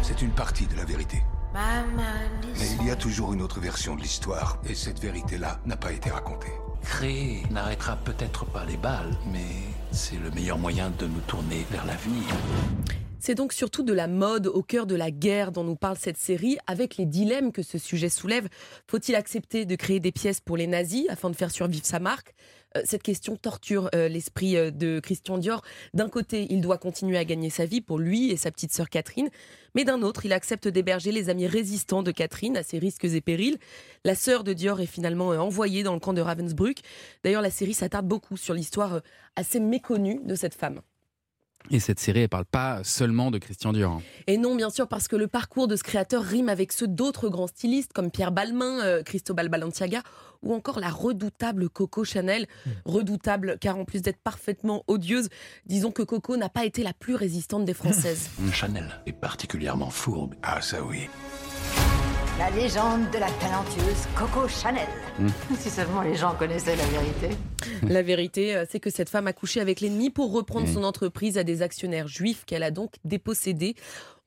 [0.04, 1.18] C'est une partie de la vérité.
[1.58, 5.92] Mais il y a toujours une autre version de l'histoire, et cette vérité-là n'a pas
[5.92, 6.52] été racontée.
[6.84, 9.46] Créer n'arrêtera peut-être pas les balles, mais
[9.92, 12.24] c'est le meilleur moyen de nous tourner vers l'avenir.
[13.20, 16.18] C'est donc surtout de la mode au cœur de la guerre dont nous parle cette
[16.18, 18.48] série, avec les dilemmes que ce sujet soulève.
[18.88, 22.36] Faut-il accepter de créer des pièces pour les nazis afin de faire survivre sa marque?
[22.84, 25.64] Cette question torture euh, l'esprit euh, de Christian Dior.
[25.94, 28.90] D'un côté, il doit continuer à gagner sa vie pour lui et sa petite sœur
[28.90, 29.30] Catherine,
[29.74, 33.22] mais d'un autre, il accepte d'héberger les amis résistants de Catherine à ses risques et
[33.22, 33.58] périls.
[34.04, 36.80] La sœur de Dior est finalement euh, envoyée dans le camp de Ravensbrück.
[37.24, 39.00] D'ailleurs, la série s'attarde beaucoup sur l'histoire euh,
[39.36, 40.82] assez méconnue de cette femme.
[41.70, 43.94] Et cette série, elle parle pas seulement de Christian Dior.
[43.94, 44.02] hein.
[44.28, 47.30] Et non, bien sûr, parce que le parcours de ce créateur rime avec ceux d'autres
[47.30, 50.02] grands stylistes comme Pierre Balmain, euh, Cristobal Balenciaga
[50.44, 52.48] ou encore la redoutable Coco Chanel.
[52.86, 55.30] Redoutable car en plus d'être parfaitement odieuse,
[55.66, 58.30] disons que Coco n'a pas été la plus résistante des Françaises.
[58.54, 60.36] Chanel est particulièrement fourbe.
[60.44, 61.10] Ah, ça oui.
[62.38, 64.88] La légende de la talentueuse Coco Chanel.
[65.20, 65.28] Mm.
[65.58, 67.30] Si seulement les gens connaissaient la vérité.
[67.88, 70.74] La vérité, euh, c'est que cette femme a couché avec l'ennemi pour reprendre Oui.
[70.74, 73.76] son entreprise à des actionnaires juifs qu'elle a donc dépossédés.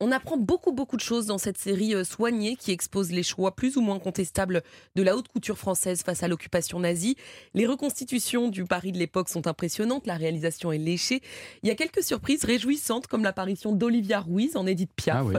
[0.03, 3.55] On apprend beaucoup, beaucoup de choses dans cette série euh, soignée qui expose les choix
[3.55, 4.63] plus ou moins contestables
[4.97, 7.17] de la haute couture française face à l'occupation nazie.
[7.53, 11.21] Les reconstitutions du Paris de l'époque sont impressionnantes, la réalisation est léchée.
[11.63, 15.17] Il y a quelques surprises réjouissantes comme l'apparition d'Olivia Ruiz en Edith Piaf.
[15.19, 15.35] Ah oui.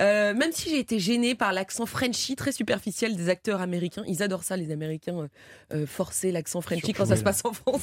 [0.00, 4.22] Euh, même si j'ai été gênée par l'accent Frenchy très superficiel des acteurs américains, ils
[4.22, 5.28] adorent ça, les Américains,
[5.72, 7.82] euh, forcer l'accent Frenchy quand ça se passe en France.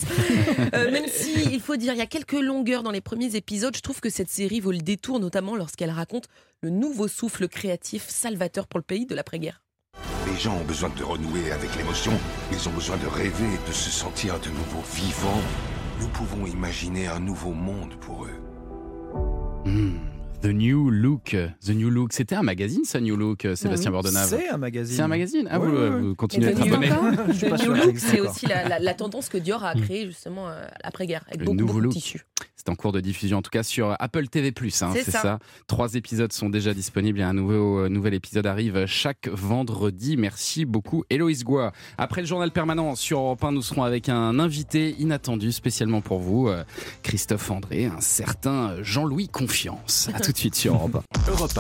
[0.74, 3.76] Euh, même si, il faut dire, il y a quelques longueurs dans les premiers épisodes,
[3.76, 6.26] je trouve que cette série vaut le détour, notamment lorsqu'elle raconte
[6.62, 9.62] le nouveau souffle créatif salvateur pour le pays de l'après-guerre.
[10.28, 12.12] Les gens ont besoin de renouer avec l'émotion.
[12.52, 15.42] Ils ont besoin de rêver, de se sentir de nouveau vivants.
[16.02, 19.70] Nous pouvons imaginer un nouveau monde pour eux.
[19.70, 19.94] Hmm.
[20.42, 21.36] The New Look.
[21.66, 22.14] The New Look.
[22.14, 24.96] C'était un magazine, ça, New Look, euh, Sébastien Bordenave C'est un magazine.
[24.98, 25.72] C'est un magazine Ah, vous,
[26.10, 26.16] ouais.
[26.16, 29.30] continuez à être The New abonné The New Look, c'est aussi la, la- la tendance
[29.30, 32.26] que Dior a créée justement euh, l'après-guerre, avec Le beaucoup, nouveau beaucoup de tissus.
[32.66, 34.48] C'est en cours de diffusion, en tout cas sur Apple TV+.
[34.48, 35.22] Hein, C'est ça.
[35.22, 35.40] ça.
[35.68, 40.18] Trois épisodes sont déjà disponibles et un nouveau, euh, nouvel épisode arrive chaque vendredi.
[40.18, 41.74] Merci beaucoup, Héloïse Goua.
[42.00, 46.20] Après le journal permanent sur Europe 1, nous serons avec un invité inattendu spécialement pour
[46.20, 46.64] vous, euh,
[47.04, 50.10] Christophe André, un certain Jean-Louis Confiance.
[50.16, 51.32] À tout de suite sur Europe 1.
[51.32, 51.52] Europe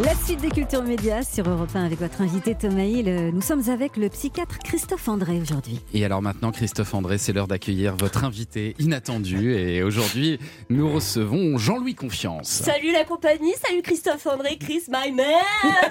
[0.00, 3.30] La suite des cultures médias sur Europe 1 avec votre invité Thomas Hill.
[3.32, 5.80] Nous sommes avec le psychiatre Christophe André aujourd'hui.
[5.92, 9.54] Et alors maintenant, Christophe André, c'est l'heure d'accueillir votre invité inattendu.
[9.54, 12.48] Et aujourd'hui, nous recevons Jean-Louis Confiance.
[12.48, 15.26] Salut la compagnie, salut Christophe André, Chris My Man,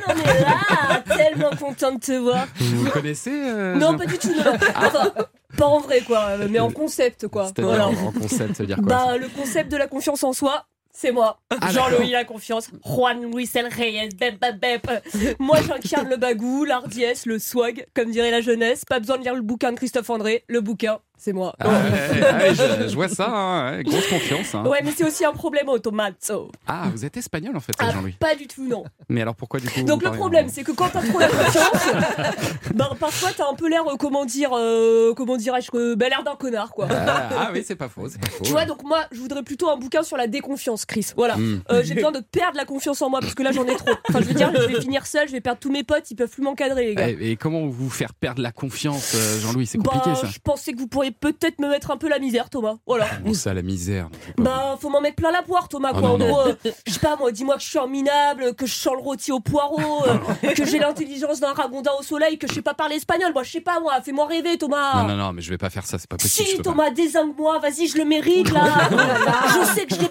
[0.07, 2.47] on est là, tellement content de te voir.
[2.55, 4.53] Vous vous connaissez euh, Non, pas du tout, non.
[4.75, 5.11] Enfin,
[5.57, 7.51] pas en vrai quoi, mais en concept quoi.
[7.57, 7.87] Voilà.
[7.87, 10.65] en concept, ça veut dire quoi Bah, le concept de la confiance en soi.
[10.93, 15.03] C'est moi, Ah, Jean-Louis la confiance, Juan Luis El Reyes, bep, bep, bep.
[15.39, 18.83] Moi j'incarne le bagou, l'ardiesse, le swag, comme dirait la jeunesse.
[18.85, 21.53] Pas besoin de lire le bouquin de Christophe André, le bouquin, c'est moi.
[21.59, 24.55] Ah ouais, je, je vois ça, hein, grosse confiance.
[24.55, 24.65] hein.
[24.65, 26.49] Ouais, mais c'est aussi un problème automato.
[26.67, 28.13] Ah, vous êtes espagnol en fait, Ah, Jean-Louis.
[28.19, 28.83] pas du tout, non.
[29.07, 31.85] Mais alors pourquoi du coup Donc le problème, c'est que quand t'as trop la confiance,
[32.73, 36.35] ben, parfois t'as un peu l'air, euh, comment dire, euh, comment dirais-je, ben, l'air d'un
[36.35, 36.87] connard, quoi.
[36.89, 38.43] Ah, ah oui, c'est pas faux, c'est pas faux.
[38.43, 41.11] Tu vois, donc moi, je voudrais plutôt un bouquin sur la déconfiance, Chris.
[41.15, 41.37] Voilà.
[41.37, 41.61] Mm.
[41.71, 43.91] Euh, j'ai besoin de perdre la confiance en moi, parce que là, j'en ai trop.
[44.09, 46.15] Enfin, je veux dire, je vais finir seul, je vais perdre tous mes potes, ils
[46.15, 47.09] peuvent plus m'encadrer, les gars.
[47.09, 49.67] Eh, Et comment vous faire perdre la confiance, Jean-Louis?
[49.67, 50.27] C'est Bah, compliqué ça.
[50.27, 52.75] je pensais que vous pourriez peut-être me mettre un peu la misère, Thomas.
[52.85, 53.05] Voilà.
[53.21, 56.09] Comment ça, la misère Bah, faut m'en mettre plein la poire, Thomas, Ah quoi.
[56.09, 56.55] en gros, euh,
[56.87, 59.31] je sais pas, moi, dis-moi que je suis un minable, que je sens le rôti
[59.31, 62.95] au poireau, euh, que j'ai l'intelligence d'un ragondin au soleil, que je sais pas parler
[62.95, 63.31] espagnol.
[63.33, 65.01] Moi, je sais pas, moi, fais-moi rêver, Thomas.
[65.03, 66.47] Non, non, non, mais je vais pas faire ça, c'est pas possible.
[66.47, 66.57] Si.
[66.61, 68.63] Thomas, désingue-moi, vas-y, je le mérite, là.
[69.47, 70.01] je sais que je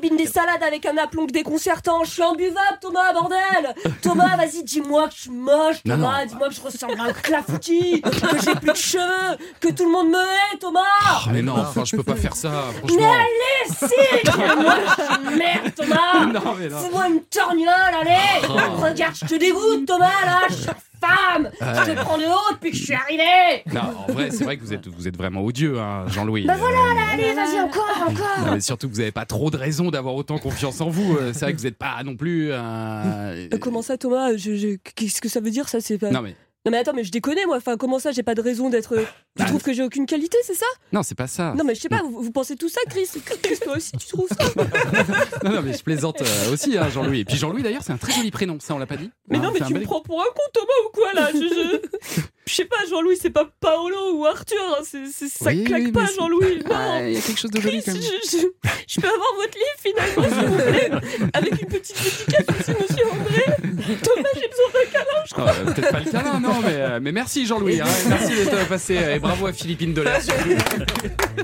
[0.40, 2.04] salades avec un aplomb déconcertant.
[2.04, 3.74] Je suis imbuvable, Thomas, bordel.
[4.02, 6.24] Thomas, vas-y, dis-moi que je suis moche, Non, Thomas.
[6.24, 9.90] Dis-moi que je ressemble à un clafoutis, que j'ai plus de cheveux, que tout le
[9.90, 10.80] monde me hait, Thomas.
[11.04, 12.64] Oh, mais non, enfin, je peux pas faire ça,
[12.96, 14.28] Mais allez, si
[14.60, 16.80] Moi, je suis une merde, Thomas non.
[16.80, 18.82] Fais-moi une torgnole, allez Oh.
[18.82, 20.54] Regarde, je te dégoûte, Thomas, là Je
[21.02, 24.56] Je te prends de haut depuis que je suis arrivé Non, en vrai, c'est vrai
[24.56, 26.44] que vous êtes, vous êtes vraiment odieux, hein, Jean-Louis.
[26.46, 29.26] Bah voilà, Euh, là, allez, vas-y, encore, encore non, mais surtout que vous n'avez pas
[29.26, 31.16] trop de raison d'avoir autant confiance en vous.
[31.16, 32.50] Euh, C'est vrai que vous n'êtes pas non plus.
[32.52, 34.36] euh, Euh, Comment ça, Thomas?
[34.36, 35.80] Je- je- Qu'est-ce que ça veut dire, ça?
[35.80, 36.10] C'est pas...
[36.10, 36.34] Non, mais
[36.66, 37.56] Non mais attends, mais je déconne moi.
[37.56, 38.94] Enfin, comment ça, j'ai pas de raison d'être.
[39.38, 40.66] Tu trouves que j'ai aucune qualité, c'est ça?
[40.92, 41.54] Non, c'est pas ça.
[41.56, 42.02] Non mais je sais pas.
[42.02, 43.08] Vous, vous pensez tout ça, Chris?
[43.42, 44.44] Chris, toi aussi, tu trouves ça?
[45.42, 47.20] Non, non, mais je plaisante euh, aussi, hein, Jean-Louis.
[47.20, 48.58] Et puis Jean-Louis, d'ailleurs, c'est un très joli prénom.
[48.60, 49.10] Ça, on l'a pas dit?
[49.28, 51.30] Mais Hein, non, mais tu me prends pour un con, Thomas, ou quoi là?
[51.32, 52.20] Je, je...
[52.46, 54.58] je sais pas, Jean-Louis, c'est pas Paolo ou Arthur.
[54.78, 54.98] hein, ça
[55.46, 56.62] Oui, claque oui, pas, Jean-Louis.
[56.70, 58.20] Ah, Il y a quelque chose de joli quand Chris, même.
[58.42, 58.46] je-
[58.86, 60.90] je peux avoir votre livre finalement, s'il vous plaît?
[61.32, 63.44] Avec une petite dédicace aussi, monsieur André?
[64.02, 66.98] Thomas, j'ai besoin d'un câlin, je Oh, euh, Peut-être pas le câlin, non, mais, euh,
[67.02, 67.80] mais merci Jean-Louis.
[67.80, 70.50] hein, merci d'être passé euh, et bravo à Philippine surtout.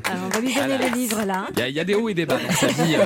[0.04, 1.46] Alors, on va lui donner le livre là.
[1.54, 2.96] Il y, a- il y a des hauts et des bas dans sa vie.
[2.96, 3.04] euh,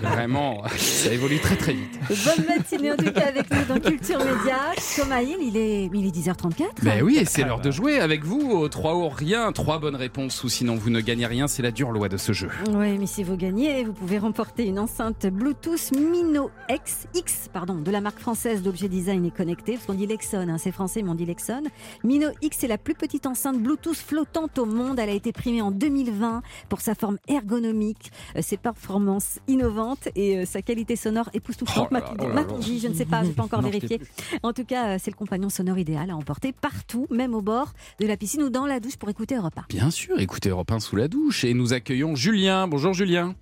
[0.00, 1.98] c'est vraiment, ça évolue très très vite.
[2.08, 4.56] Bonne matinée en tout cas avec nous dans Culture Média.
[4.96, 6.64] Thomas Hill, il est, il est 10h34.
[6.82, 8.50] Ben oui, et c'est l'heure de jouer avec vous.
[8.50, 11.48] aux Trois ou rien, trois bonnes réponses ou sinon vous ne gagnez rien.
[11.48, 12.48] C'est la dure loi de ce jeu.
[12.72, 17.74] Oui, mais si vous gagnez, vous pouvez remporter une enceinte Bluetooth Mino X, X pardon,
[17.74, 21.02] de la marque française d'objets design et connectés, parce qu'on dit Lexon, hein, c'est français,
[21.02, 21.64] mais on dit Lexon.
[22.04, 25.00] Mino X est la plus petite enceinte Bluetooth flottante au monde.
[25.00, 30.38] Elle a été primée en 2020 pour sa forme ergonomique, euh, ses performances innovantes et
[30.38, 31.88] euh, sa qualité sonore époustouflante.
[31.90, 34.00] Oh là, M'a- oh je ne sais pas, je n'ai pas encore Non, vérifié.
[34.44, 37.72] En tout cas, euh, c'est le compagnon sonore idéal à emporter partout, même au bord
[37.98, 39.64] de la piscine ou dans la douche pour écouter Europe 1.
[39.68, 42.68] Bien sûr, écoutez Europe 1 sous la douche et nous accueillons Julien.
[42.68, 43.34] Bonjour Julien.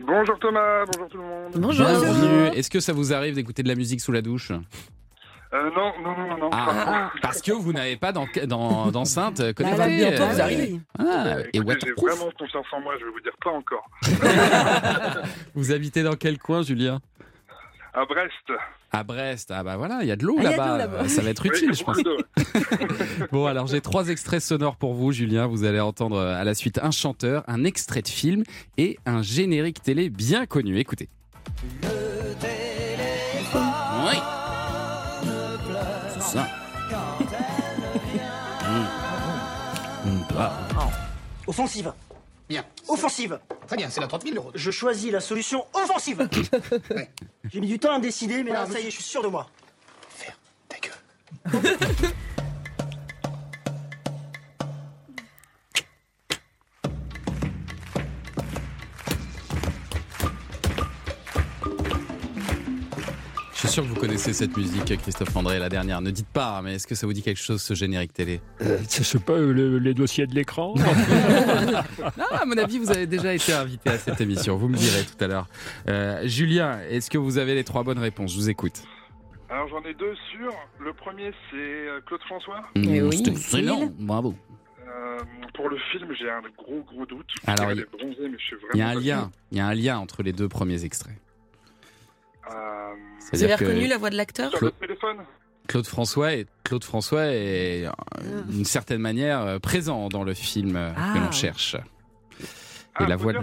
[0.00, 1.52] Bonjour Thomas, bonjour tout le monde.
[1.72, 2.56] Bienvenue.
[2.56, 4.50] Est-ce que ça vous arrive d'écouter de la musique sous la douche?
[5.52, 6.50] Euh, non, non, non, non, non.
[6.52, 9.78] Ah, parce que vous n'avez pas d'en- d'en- d'enceinte Bah, connectée.
[9.78, 10.80] là, bientôt, vous euh, arrivez.
[10.98, 13.90] Ah, Euh, et J'ai vraiment confiance en moi, je vais vous dire pas encore.
[15.54, 17.00] Vous habitez dans quel coin, Julien
[17.92, 18.52] À Brest.
[18.92, 19.52] À Brest.
[19.54, 21.08] Ah bah voilà, il y a de l'eau Ah, là-bas.
[21.08, 21.98] Ça va être Oui, utile, je pense.
[23.32, 25.46] Bon, alors j'ai trois extraits sonores pour vous, Julien.
[25.46, 28.44] Vous allez entendre euh, à la suite un chanteur, un extrait de film
[28.78, 30.78] et un générique télé bien connu.
[30.78, 31.08] Écoutez.
[31.82, 34.16] Oui.
[36.14, 36.48] C'est ça.
[40.04, 40.10] Mmh.
[40.10, 40.52] Mmh, bah.
[41.46, 41.92] Offensive.
[42.50, 42.64] Bien.
[42.88, 43.38] Offensive.
[43.68, 44.50] Très bien, c'est la 30 000 euros.
[44.56, 46.28] Je choisis la solution offensive.
[47.44, 49.22] J'ai mis du temps à me décider, mais là, ça y est, je suis sûr
[49.22, 49.48] de moi.
[51.44, 52.08] Je suis
[63.70, 66.00] sûr que vous connaissez cette musique, Christophe André, la dernière.
[66.00, 68.40] Ne dites pas, mais est-ce que ça vous dit quelque chose, ce générique télé?
[68.62, 70.74] Euh, Je sais pas, le- les dossiers de l'écran.
[72.18, 74.56] Non, à mon avis, vous avez déjà été invité à cette émission.
[74.56, 75.46] Vous me direz tout à l'heure.
[75.88, 78.32] Euh, Julien, est-ce que vous avez les trois bonnes réponses?
[78.32, 78.82] Je vous écoute.
[79.48, 80.54] Alors j'en ai deux sûrs.
[80.80, 82.62] Le premier, c'est euh, Claude François.
[82.76, 84.34] Mmh, C'était excellent, bravo.
[84.86, 85.18] Euh,
[85.54, 87.26] pour le film, j'ai un gros, gros doute.
[87.46, 87.74] Alors, mais
[88.38, 91.16] suis y a un lien, il y a un lien entre les deux premiers extraits.
[92.50, 92.90] Euh,
[93.32, 95.18] Vous avez reconnu la voix de l'acteur Sur le téléphone
[95.68, 100.72] Claude François est, Claude François est euh, d'une certaine manière euh, présent dans le film
[100.72, 101.14] que Ah.
[101.24, 101.76] l'on cherche.
[101.76, 102.44] Et
[102.96, 103.38] Ah, la voix de...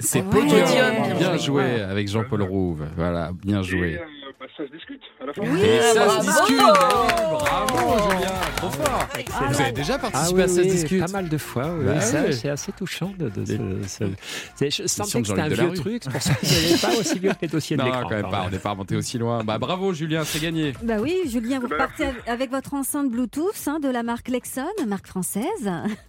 [0.00, 0.50] C'est Ah, Podium.
[0.50, 1.18] Podium.
[1.18, 2.86] Bien joué avec Jean-Paul Rouve.
[2.96, 4.00] Voilà, bien Et joué.
[4.40, 5.42] Bah, ça se discute à la fin.
[5.42, 6.56] Et ça Ah, se discute.
[6.58, 9.08] Bravo, Julien, trop fort.
[9.18, 9.48] Excellent.
[9.50, 11.74] Vous avez déjà Ah participé oui, à ça se oui, discute Pas mal de fois,
[11.78, 11.84] oui.
[11.86, 12.32] Bah ça, oui.
[12.34, 13.12] c'est assez touchant.
[13.18, 16.34] De, de- de- c'est- je sentais de que c'était un vieux truc, c'est pour ça
[16.34, 18.50] que je n'avais pas aussi vieux que les dossiers de Non, quand même pas, on
[18.50, 19.42] n'est pas remonté aussi loin.
[19.44, 20.72] Bah bravo Julien, c'est gagné.
[20.82, 24.02] Bah oui, Julien, vous Eh ben, repartez av- avec votre enceinte Bluetooth hein, de la
[24.02, 25.44] marque Lexon, marque française.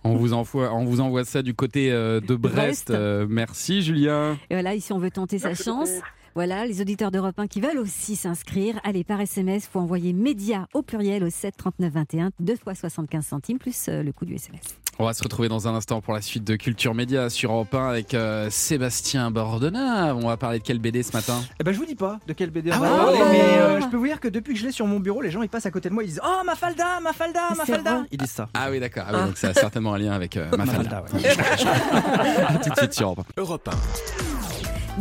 [0.04, 2.56] On vous envoie, on vous envoie ça du côté euh, de Brest.
[2.56, 2.90] Brest.
[2.92, 4.38] Euh, merci Julien.
[4.50, 5.90] Et voilà, ici on veut tenter sa chance.
[6.36, 10.68] Voilà, les auditeurs d'Europe 1 qui veulent aussi s'inscrire, allez par SMS, faut envoyer média
[10.74, 14.36] au pluriel au 7 39 21, 2 fois 75 centimes plus euh, le coût du
[14.36, 14.62] SMS.
[15.02, 17.74] On va se retrouver dans un instant pour la suite de Culture Média sur Europe
[17.74, 20.14] 1 avec euh, Sébastien Bordenat.
[20.16, 21.42] On va parler de quelle BD ce matin?
[21.60, 23.28] Eh ben je vous dis pas de quelle BD on Ah va ouais parler, Oh.
[23.32, 25.32] mais euh, je peux vous dire que depuis que je l'ai sur mon bureau, les
[25.32, 28.32] gens ils passent à côté de moi, ils disent Oh Mafalda, Mafalda, Mafalda Ils disent
[28.32, 28.50] ça.
[28.54, 29.06] Ah oui, d'accord.
[29.08, 31.04] Ah oui, donc ça a certainement un lien avec euh, Mafalda.
[31.14, 33.42] Mafalda, tout de suite sur Europe 1.
[33.42, 33.70] Europe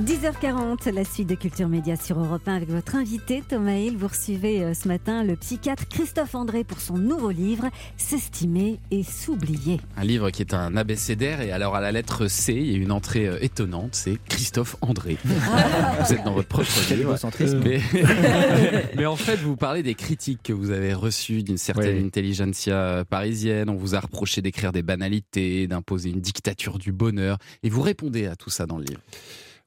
[0.05, 3.97] 10h40, la suite de Culture Média sur Europe 1 avec votre invité Thomas Hill.
[3.97, 9.03] Vous recevez euh, ce matin le psychiatre Christophe André pour son nouveau livre S'estimer et
[9.03, 9.81] s'oublier.
[9.97, 12.79] Un livre qui est un abécédaire et alors à la lettre C, il y a
[12.79, 15.19] une entrée euh, étonnante, c'est Christophe André.
[15.25, 17.17] vous êtes dans votre propre livre.
[17.65, 17.81] Mais,
[18.97, 22.07] mais en fait, vous parlez des critiques que vous avez reçues d'une certaine Oui.
[22.07, 23.69] intelligentsia parisienne.
[23.69, 27.39] On vous a reproché d'écrire des banalités, d'imposer une dictature du bonheur.
[27.65, 29.01] Et vous répondez à tout ça dans le livre.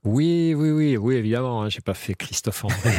[0.04, 1.62] Oui, oui, oui, oui, évidemment.
[1.62, 2.78] hein, j'ai pas fait Christophe André.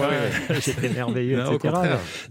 [0.00, 1.74] Ouais, C'était merveilleux, Non, etc.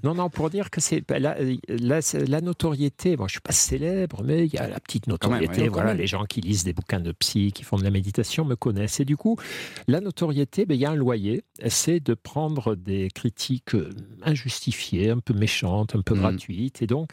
[0.03, 1.37] Non, non, pour dire que c'est bah, la,
[1.69, 3.15] la, la notoriété.
[3.15, 5.61] Bon, je suis pas célèbre, mais il y a la petite même, notoriété.
[5.63, 5.67] ouais.
[5.69, 8.55] Voilà, les gens qui lisent des bouquins de psy, qui font de la méditation, me
[8.55, 8.99] connaissent.
[8.99, 9.37] Et du coup,
[9.87, 11.43] la notoriété, ben, il y a un loyer.
[11.67, 13.89] C'est de prendre des critiques euh,
[14.23, 16.19] injustifiées, un peu méchantes, un peu Mm.
[16.19, 17.09] gratuites, et donc.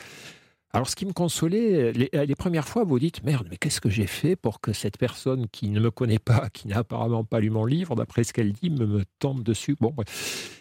[0.75, 4.07] Alors, ce qui me consolait, les, premières fois, vous dites Merde, mais qu'est-ce que j'ai
[4.07, 7.49] fait pour que cette personne qui ne me connaît pas, qui n'a apparemment pas lu
[7.49, 9.77] mon livre, d'après ce qu'elle dit, me, tombe dessus?
[9.81, 9.95] Bon.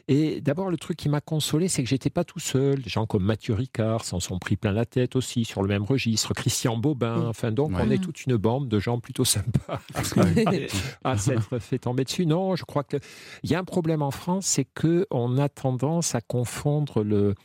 [0.09, 2.81] Et d'abord, le truc qui m'a consolé, c'est que j'étais pas tout seul.
[2.81, 5.83] Des gens comme Mathieu Ricard s'en sont pris plein la tête aussi, sur le même
[5.83, 6.33] registre.
[6.33, 7.27] Christian Bobin.
[7.27, 7.83] Enfin, donc, Ouais.
[7.85, 9.81] on est toute une bande de gens plutôt sympas
[11.03, 12.25] à s'être fait tomber dessus.
[12.25, 12.99] Non, je crois qu'il
[13.43, 17.35] y a un problème en France, c'est que on a tendance à confondre le,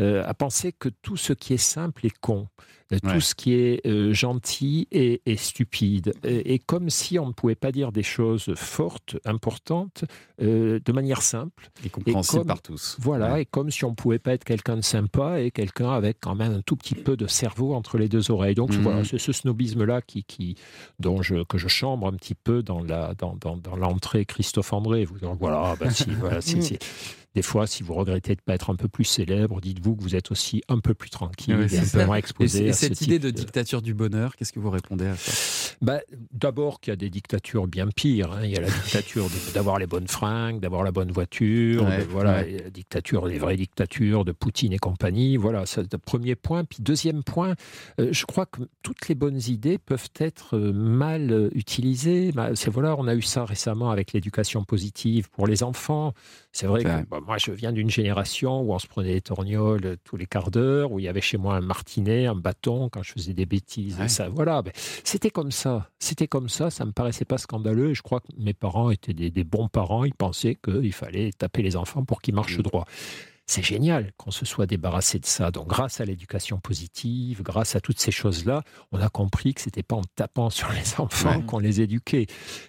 [0.00, 2.46] euh, à penser que tout ce qui est simple est con.
[2.92, 6.12] Euh, Tout ce qui est euh, gentil est stupide.
[6.24, 10.04] Et, et comme si on ne pouvait pas dire des choses fortes, importantes,
[10.42, 11.70] euh, de manière simple.
[11.84, 12.96] Et compréhensible par tous.
[13.00, 13.42] Voilà, Ouais.
[13.42, 16.34] et comme si on ne pouvait pas être quelqu'un de sympa et quelqu'un avec quand
[16.34, 18.54] même un tout petit peu de cerveau entre les deux oreilles.
[18.54, 18.82] Donc Mhm.
[18.82, 20.56] voilà, c'est ce snobisme-là qui, qui,
[20.98, 24.72] dont je, que je chambre un petit peu dans la dans, dans, dans l'entrée Christophe
[24.72, 25.04] André.
[25.04, 26.78] Vous voilà, bah si, voilà, c'est- Mhm.
[27.34, 30.02] Des fois, si vous regrettez de ne pas être un peu plus célèbre, dites-vous que
[30.02, 32.66] vous êtes aussi un peu plus tranquille et un peu moins exposé.
[32.66, 35.72] et à ce cette idée de dictature du bonheur, qu'est-ce que vous répondez à ça?
[35.80, 36.00] Bah,
[36.32, 38.32] D'abord qu'il y a des dictatures bien pires.
[38.32, 38.40] hein.
[38.44, 42.04] Il y a la dictature d'avoir les bonnes fringues, d'avoir la bonne voiture, Ouais, de-
[42.04, 42.58] voilà, ouais.
[42.64, 45.36] la dictature, les vraies dictatures de Poutine et compagnie.
[45.38, 46.64] Voilà, c'est le premier point.
[46.64, 47.54] Puis deuxième point,
[47.98, 52.32] euh, je crois que toutes les bonnes idées peuvent être euh, mal euh, utilisées.
[52.32, 56.12] Bah, c'est voilà, on a eu ça récemment avec l'éducation positive pour les enfants.
[56.52, 59.96] C'est vrai que bah, moi, je viens d'une génération où on se prenait des torgnoles
[60.04, 63.02] tous les quarts d'heure, où il y avait chez moi un martinet, un bâton quand
[63.02, 63.98] je faisais des bêtises.
[63.98, 64.08] Ouais.
[64.08, 64.62] Ça, voilà,
[65.04, 65.88] c'était comme ça.
[65.98, 66.70] C'était comme ça.
[66.70, 67.90] Ça me paraissait pas scandaleux.
[67.90, 70.04] Et je crois que mes parents étaient des, des bons parents.
[70.04, 72.62] Ils pensaient qu'il fallait taper les enfants pour qu'ils marchent Mm.
[72.62, 72.84] droit.
[73.44, 75.50] C'est génial qu'on se soit débarrassé de ça.
[75.50, 79.82] Donc, grâce à l'éducation positive, grâce à toutes ces choses-là, on a compris que c'était
[79.82, 81.44] pas en tapant sur les enfants Ouais.
[81.44, 82.26] qu'on les éduquait.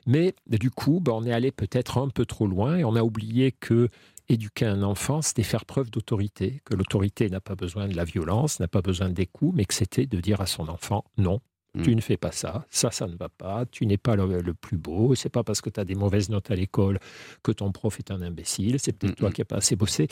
[0.07, 3.03] Mais du coup, ben, on est allé peut-être un peu trop loin et on a
[3.03, 3.89] oublié que
[4.29, 8.59] éduquer un enfant, c'était faire preuve d'autorité, que l'autorité n'a pas besoin de la violence,
[8.59, 11.41] n'a pas besoin des coups, mais que c'était de dire à son enfant non.
[11.81, 11.95] Tu Mm.
[11.95, 14.77] ne fais pas ça, ça, ça ne va pas, tu n'es pas le, le plus
[14.77, 16.99] beau, c'est pas parce que tu as des mauvaises notes à l'école
[17.41, 19.33] que ton prof est un imbécile, c'est peut-être Mm, toi mm.
[19.33, 20.07] qui n'as pas assez bossé.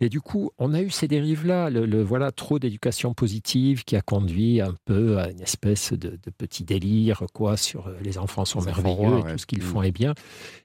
[0.00, 3.94] Et du coup, on a eu ces dérives-là, le, le- voilà, trop d'éducation positive qui
[3.94, 8.16] a conduit un peu à une espèce de, de petit délire, quoi, sur euh, les
[8.16, 9.32] enfants sont Les merveilleux et ouais.
[9.32, 9.66] tout ce qu'ils Mm.
[9.66, 10.14] font est bien.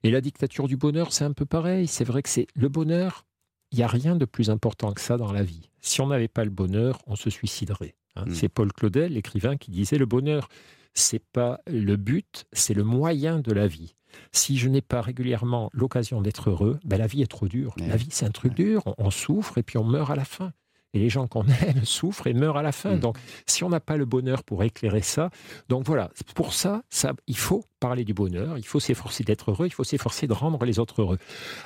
[0.03, 1.87] Et la dictature du bonheur, c'est un peu pareil.
[1.87, 3.25] C'est vrai que c'est le bonheur,
[3.73, 5.69] il n'y a rien de plus important que ça dans la vie.
[5.81, 7.95] Si on n'avait pas le bonheur, on se suiciderait.
[8.17, 8.25] Hein.
[8.27, 8.33] Mm.
[8.33, 10.49] C'est Paul Claudel, l'écrivain, qui disait le bonheur,
[10.93, 13.95] c'est pas le but, c'est le moyen de la vie.
[14.31, 17.75] Si je n'ai pas régulièrement l'occasion d'être heureux, ben la vie est trop dure.
[17.79, 17.87] Ouais.
[17.87, 18.83] La vie, c'est un truc dur.
[18.85, 20.53] On, on souffre et puis on meurt à la fin.
[20.93, 22.95] Et les gens qu'on aime souffrent et meurent à la fin.
[22.95, 22.99] Mm.
[22.99, 25.29] Donc, si on n'a pas le bonheur pour éclairer ça,
[25.69, 29.67] donc voilà, pour ça, ça, il faut parler du bonheur, il faut s'efforcer d'être heureux,
[29.67, 31.17] il faut s'efforcer de rendre les autres heureux.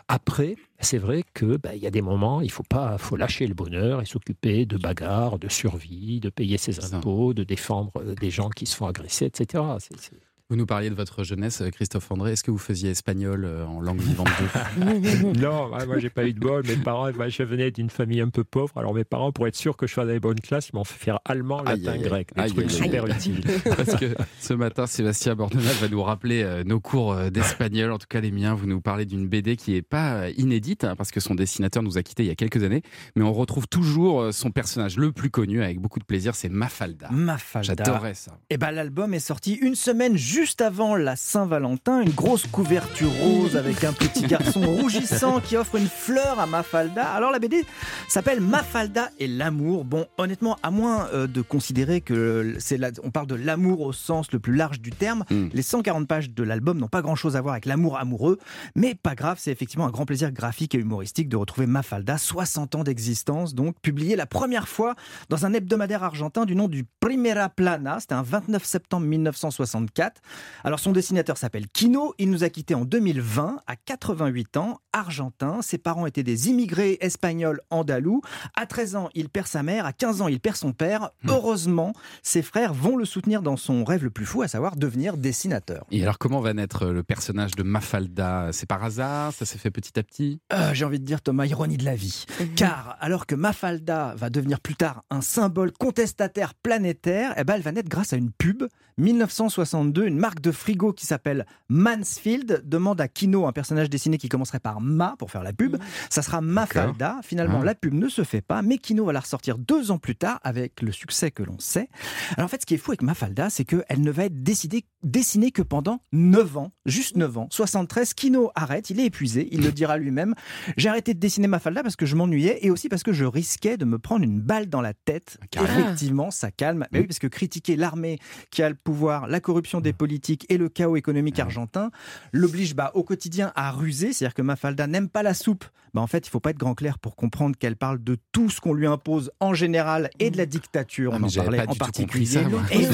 [0.07, 3.47] Après, c'est vrai que ben, il y a des moments, il faut pas, faut lâcher
[3.47, 8.15] le bonheur et s'occuper de bagarres, de survie, de payer ses impôts, de défendre euh,
[8.15, 9.63] des gens qui se font agresser, etc.
[9.79, 10.11] C'est-
[10.51, 12.33] Vous nous parliez de votre jeunesse, euh, Christophe André.
[12.33, 14.27] Est-ce que vous faisiez espagnol euh, en langue vivante
[14.75, 16.67] 2 non, moi moi, j'ai pas eu de bol.
[16.67, 18.77] Mes parents, moi, je venais d'une famille un peu pauvre.
[18.77, 20.83] Alors mes parents, pour être sûr que je sois dans les bonnes classes, ils m'ont
[20.83, 22.09] fait faire allemand, Aïe, latin, aïe, aïe.
[22.09, 22.35] grec.
[22.35, 23.45] Des Aïe, trucs super utiles.
[23.63, 28.07] Parce que ce matin, Sébastien Bordenat va nous rappeler euh, nos cours d'espagnol, en tout
[28.09, 28.53] cas les miens.
[28.53, 31.97] Vous nous parlez d'une BD qui n'est pas inédite, hein, parce que son dessinateur nous
[31.97, 32.81] a quittés il y a quelques années,
[33.15, 37.07] mais on retrouve toujours son personnage le plus connu, avec beaucoup de plaisir, c'est Mafalda.
[37.09, 37.73] Mafalda.
[37.85, 38.37] J'adorais ça.
[38.49, 43.11] Et ben l'album est sorti une semaine juste juste avant la Saint-Valentin, une grosse couverture
[43.21, 47.07] rose avec un petit garçon rougissant qui offre une fleur à Mafalda.
[47.13, 47.63] Alors la BD
[48.07, 49.85] s'appelle Mafalda et l'amour.
[49.85, 53.93] Bon, honnêtement, à moins euh, de considérer que c'est la- on parle de l'amour au
[53.93, 57.41] sens le plus large du terme, les 140 pages de l'album n'ont pas grand-chose à
[57.41, 58.39] voir avec l'amour amoureux,
[58.75, 62.73] mais pas grave, c'est effectivement un grand plaisir graphique et humoristique de retrouver Mafalda, 60
[62.73, 64.95] ans d'existence, donc publié la première fois
[65.29, 67.99] dans un hebdomadaire argentin du nom du Primera Plana.
[67.99, 70.19] C'était un 29 septembre 1964.
[70.63, 72.13] Alors son dessinateur s'appelle Kino.
[72.17, 75.61] Il nous a quittés en 2020 à 88 ans, argentin.
[75.61, 78.21] Ses parents étaient des immigrés espagnols andalous.
[78.55, 79.85] À 13 ans, il perd sa mère.
[79.85, 81.11] À 15 ans, il perd son père.
[81.27, 85.17] Heureusement, ses frères vont le soutenir dans son rêve le plus fou, à savoir devenir
[85.17, 85.85] dessinateur.
[85.91, 88.49] Et alors, comment va naître le personnage de Mafalda?
[88.51, 89.33] C'est par hasard?
[89.33, 90.39] Ça s'est fait petit à petit?
[90.53, 92.25] Euh, J'ai envie de dire, Thomas, ironie de la vie.
[92.55, 97.61] Car alors que Mafalda va devenir plus tard un symbole contestataire planétaire, eh ben, elle
[97.61, 98.63] va naître grâce à une pub.
[99.01, 104.29] 1962, une marque de frigo qui s'appelle Mansfield demande à Kino un personnage dessiné qui
[104.29, 105.77] commencerait par Ma pour faire la pub.
[106.09, 107.17] Ça sera Mafalda.
[107.23, 107.65] Finalement, Ah.
[107.65, 110.39] la pub ne se fait pas, mais Kino va la ressortir deux ans plus tard
[110.43, 111.89] avec le succès que l'on sait.
[112.37, 114.85] Alors en fait, ce qui est fou avec Mafalda, c'est qu'elle ne va être décidée,
[115.03, 117.47] dessinée que pendant 9 ans, juste 9 ans.
[117.51, 120.35] 73, Kino arrête, il est épuisé, il le dira lui-même.
[120.77, 123.77] J'ai arrêté de dessiner Mafalda parce que je m'ennuyais et aussi parce que je risquais
[123.77, 125.39] de me prendre une balle dans la tête.
[125.49, 125.79] Carrément.
[125.79, 126.85] Effectivement, ça calme.
[126.91, 128.19] Mais oui, parce que critiquer l'armée
[128.51, 128.90] qui a le pouvoir,
[129.27, 131.91] la corruption des politiques et le chaos économique argentin
[132.33, 134.13] l'oblige bah, au quotidien à ruser.
[134.13, 135.65] C'est-à-dire que Mafalda n'aime pas la soupe.
[135.93, 138.49] Bah, en fait, il faut pas être grand clair pour comprendre qu'elle parle de tout
[138.49, 141.11] ce qu'on lui impose en général et de la dictature.
[141.13, 142.25] Ah, On en parlait pas en particulier.
[142.25, 142.41] ça.
[142.71, 142.85] Et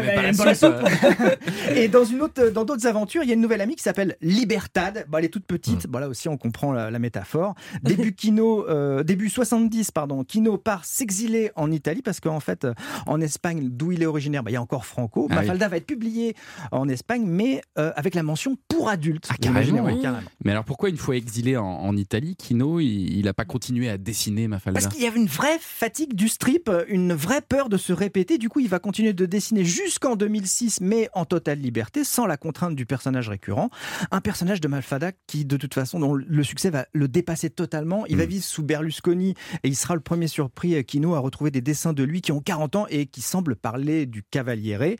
[0.00, 1.76] ben.
[1.76, 4.16] Et dans une autre, dans d'autres aventures, il y a une nouvelle amie qui s'appelle
[4.20, 5.06] Libertad.
[5.08, 5.86] Bon, elle est toute petite.
[5.86, 7.54] Bon, là aussi, on comprend la, la métaphore.
[7.82, 10.24] Début Kino, euh, début 70, pardon.
[10.24, 12.66] Kino part s'exiler en Italie parce qu'en fait,
[13.06, 15.26] en Espagne, d'où il est originaire, bah, il y a encore Franco.
[15.30, 15.40] Ah oui.
[15.40, 16.36] Mafalda va être publié
[16.70, 19.28] en Espagne, mais euh, avec la mention pour adultes.
[19.30, 19.84] Ah, carrément.
[19.84, 20.26] ouais, carrément.
[20.44, 23.98] Mais alors pourquoi une fois exilé en, en Italie, Kino, il n'a pas continué à
[23.98, 24.80] dessiner Mafalda?
[24.80, 28.38] Parce qu'il y avait une vraie fatigue du strip, une vraie peur de se répéter.
[28.38, 32.36] Du coup, il va continuer de dessiner jusqu'en 2006, mais en totale liberté, sans la
[32.36, 33.70] contrainte du personnage récurrent.
[34.10, 38.06] Un personnage de Malfada qui, de toute façon, dont le succès va le dépasser totalement.
[38.06, 41.50] Il va vivre sous Berlusconi et il sera le premier surpris, euh, Kino, à retrouver
[41.50, 44.96] des dessins de lui qui ont 40 ans et qui semblent parler du cavaliere.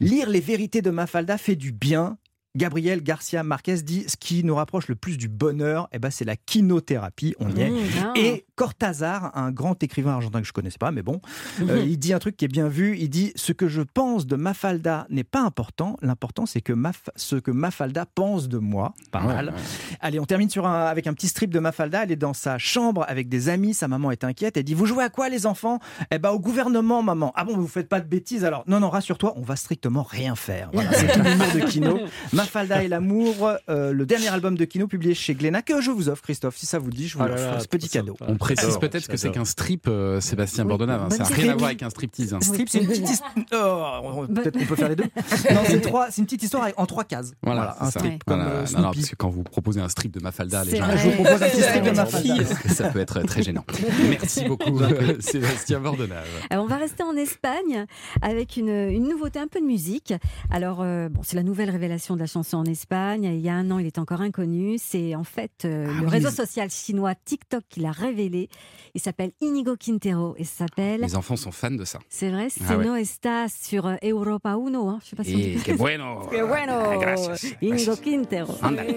[0.00, 2.18] Lire les vérités de Mafalda fait du bien.
[2.58, 6.24] Gabriel Garcia Marquez dit ce qui nous rapproche le plus du bonheur, eh ben, c'est
[6.24, 7.34] la kinothérapie.
[7.38, 7.70] On y est.
[7.70, 7.76] Mmh.
[8.16, 11.20] Et Cortázar, un grand écrivain argentin que je connaissais pas, mais bon,
[11.62, 12.96] euh, il dit un truc qui est bien vu.
[12.98, 15.96] Il dit ce que je pense de Mafalda n'est pas important.
[16.02, 18.92] L'important c'est que Maf- ce que Mafalda pense de moi.
[19.12, 19.46] Pas mal.
[19.50, 19.54] ouais.
[20.00, 22.02] Allez, on termine sur un, avec un petit strip de Mafalda.
[22.02, 23.72] Elle est dans sa chambre avec des amis.
[23.74, 24.56] Sa maman est inquiète.
[24.56, 25.78] Elle dit Vous jouez à quoi, les enfants?
[26.10, 27.32] Eh ben, au gouvernement, maman.
[27.36, 28.64] Ah bon, vous faites pas de bêtises alors?
[28.66, 30.70] Non, non, rassure-toi, on va strictement rien faire.
[30.72, 31.98] Voilà, c'est l'humour de Kino.
[32.48, 36.08] Mafalda et l'amour, euh, le dernier album de Kino publié chez Glénat que je vous
[36.08, 36.56] offre, Christophe.
[36.56, 38.16] Si ça vous dit, je vous Ah là, Ce petit cadeau.
[38.26, 40.68] On précise peut-être que c'est qu'un strip, euh, Sébastien Oui.
[40.68, 41.02] Bordonnave.
[41.02, 41.10] hein.
[41.10, 42.32] Ça n'a rien à voir avec un striptease.
[42.32, 42.38] hein.
[42.40, 43.34] Strip, c'est une petite histoire.
[44.34, 45.04] Peut-être qu'on peut faire les deux.
[45.54, 47.32] Non, c'est trois- c'est une petite histoire en trois cases.
[47.42, 48.00] Voilà, un ça.
[48.00, 48.50] strip comme Voilà.
[48.50, 48.98] euh, Non, non, Snoopy.
[49.00, 50.96] parce que quand vous proposez un strip de Mafalda, les gens vrai.
[50.98, 52.44] Je vous propose un petit strip de Mafalda.
[52.68, 53.64] ça peut être très gênant.
[54.08, 56.24] Merci beaucoup, euh, Sébastien Bordonnave.
[56.50, 57.84] Alors, on va rester en Espagne
[58.22, 60.14] avec une, une nouveauté, un peu de musique.
[60.50, 63.24] Alors, euh, bon, c'est la nouvelle révélation de la chanson en Espagne.
[63.24, 64.76] Il y a un an, il est encore inconnu.
[64.78, 68.48] C'est en fait euh, Ah le oui, réseau social chinois TikTok qui l'a révélé.
[68.94, 71.00] Il s'appelle Inigo Quintero et ça s'appelle.
[71.00, 71.98] Les enfants sont fans de ça.
[72.08, 72.84] C'est vrai, Ah c'est ouais.
[72.84, 74.88] no estas sur euh, Europa Uno.
[74.88, 74.98] Hein.
[75.02, 76.26] Je sais pas si on Et dit- que bueno.
[76.30, 76.72] Que bueno.
[76.92, 77.46] Ah, gracias.
[77.60, 78.54] Inigo Quintero.
[78.62, 78.90] Ándale.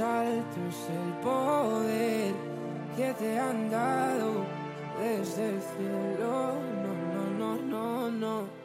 [0.00, 2.34] alto es el poder
[2.96, 4.44] que te han dado
[5.00, 6.54] desde el cielo.
[6.82, 6.92] No,
[7.38, 8.57] no, no, no, no.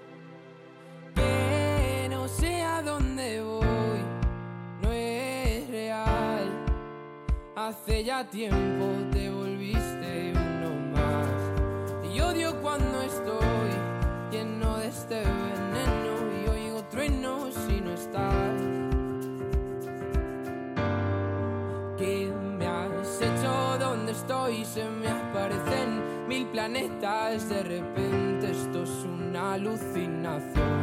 [2.24, 4.00] No sé a dónde voy,
[4.82, 6.50] no es real.
[7.54, 12.16] Hace ya tiempo te volviste uno más.
[12.16, 13.72] Y odio cuando estoy
[14.32, 16.14] lleno de este veneno
[16.46, 18.62] y oigo truenos si no estás.
[21.98, 23.78] ¿Qué me has hecho?
[23.82, 24.64] ¿Dónde estoy?
[24.64, 27.50] Se me aparecen mil planetas.
[27.50, 30.83] De repente esto es una alucinación.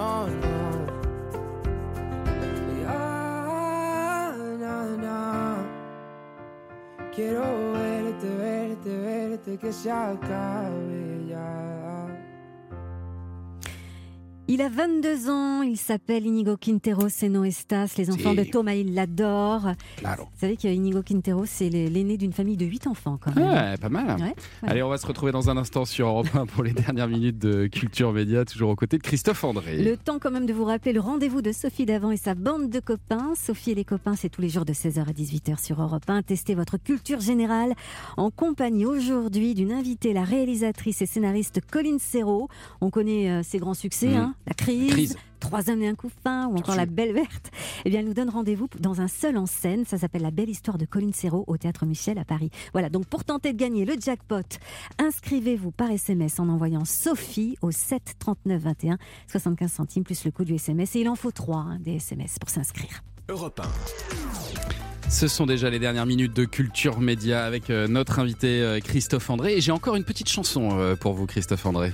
[0.00, 0.86] no, no.
[2.82, 2.96] Ya,
[5.04, 5.18] na.
[7.14, 11.09] Quiero verte, verte, verte, que se acabe
[14.52, 17.86] Il a 22 ans, il s'appelle Inigo Quintero, c'est no Estas.
[17.96, 18.36] Les enfants Si.
[18.36, 19.74] de Thomas, il l'adorent.
[19.98, 20.24] Claro.
[20.24, 23.48] Vous savez qu'Inigo Quintero, c'est l'aîné d'une famille de 8 enfants quand même.
[23.48, 24.16] Ouais, pas mal.
[24.20, 24.34] Ouais, ouais.
[24.68, 27.38] Allez, on va se retrouver dans un instant sur Europe 1 pour les dernières minutes
[27.38, 29.84] de Culture Média, toujours aux côtés de Christophe André.
[29.84, 32.70] Le temps quand même de vous rappeler le rendez-vous de Sophie Davant et sa bande
[32.70, 33.34] de copains.
[33.36, 36.22] Sophie et les copains, c'est tous les jours de 16h à 18h sur Europe 1.
[36.22, 37.74] Testez votre culture générale
[38.16, 42.48] en compagnie aujourd'hui d'une invitée, la réalisatrice et scénariste Colline Serrault.
[42.80, 44.14] On connaît euh, ses grands succès, Mmh.
[44.16, 44.88] hein, La crise.
[44.88, 45.16] La Crise.
[45.38, 47.52] Trois hommes et un coup de fin, ou encore La Belle Verte.
[47.84, 49.84] Eh bien, elle nous donne rendez-vous dans un seul en scène.
[49.86, 52.50] Ça s'appelle La Belle Histoire de Colline Serrault au Théâtre Michel à Paris.
[52.72, 54.42] Voilà, donc pour tenter de gagner le jackpot,
[54.98, 58.98] inscrivez-vous par SMS en envoyant Sophie au 7 39 21,
[59.28, 60.96] 75 centimes plus le coût du SMS.
[60.96, 63.04] Et il en faut trois hein, des SMS pour s'inscrire.
[63.28, 63.60] Europe
[65.08, 69.30] Ce sont déjà les dernières minutes de Culture Média avec euh, notre invité euh, Christophe
[69.30, 69.54] André.
[69.54, 71.92] Et j'ai encore une petite chanson euh, pour vous, Christophe André.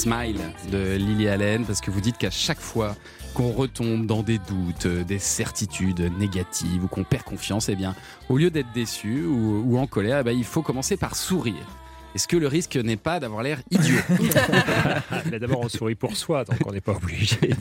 [0.00, 0.40] Smile
[0.72, 2.96] de Lily Allen, parce que vous dites qu'à chaque fois
[3.34, 7.94] qu'on retombe dans des doutes, euh, des certitudes négatives ou qu'on perd confiance, eh bien,
[8.30, 11.66] au lieu d'être déçu ou, en colère, eh ben, il faut commencer par sourire.
[12.14, 14.00] Est-ce que le risque n'est pas d'avoir l'air idiot
[15.30, 17.56] Mais D'abord, on sourit pour soi, donc on n'est pas obligé de,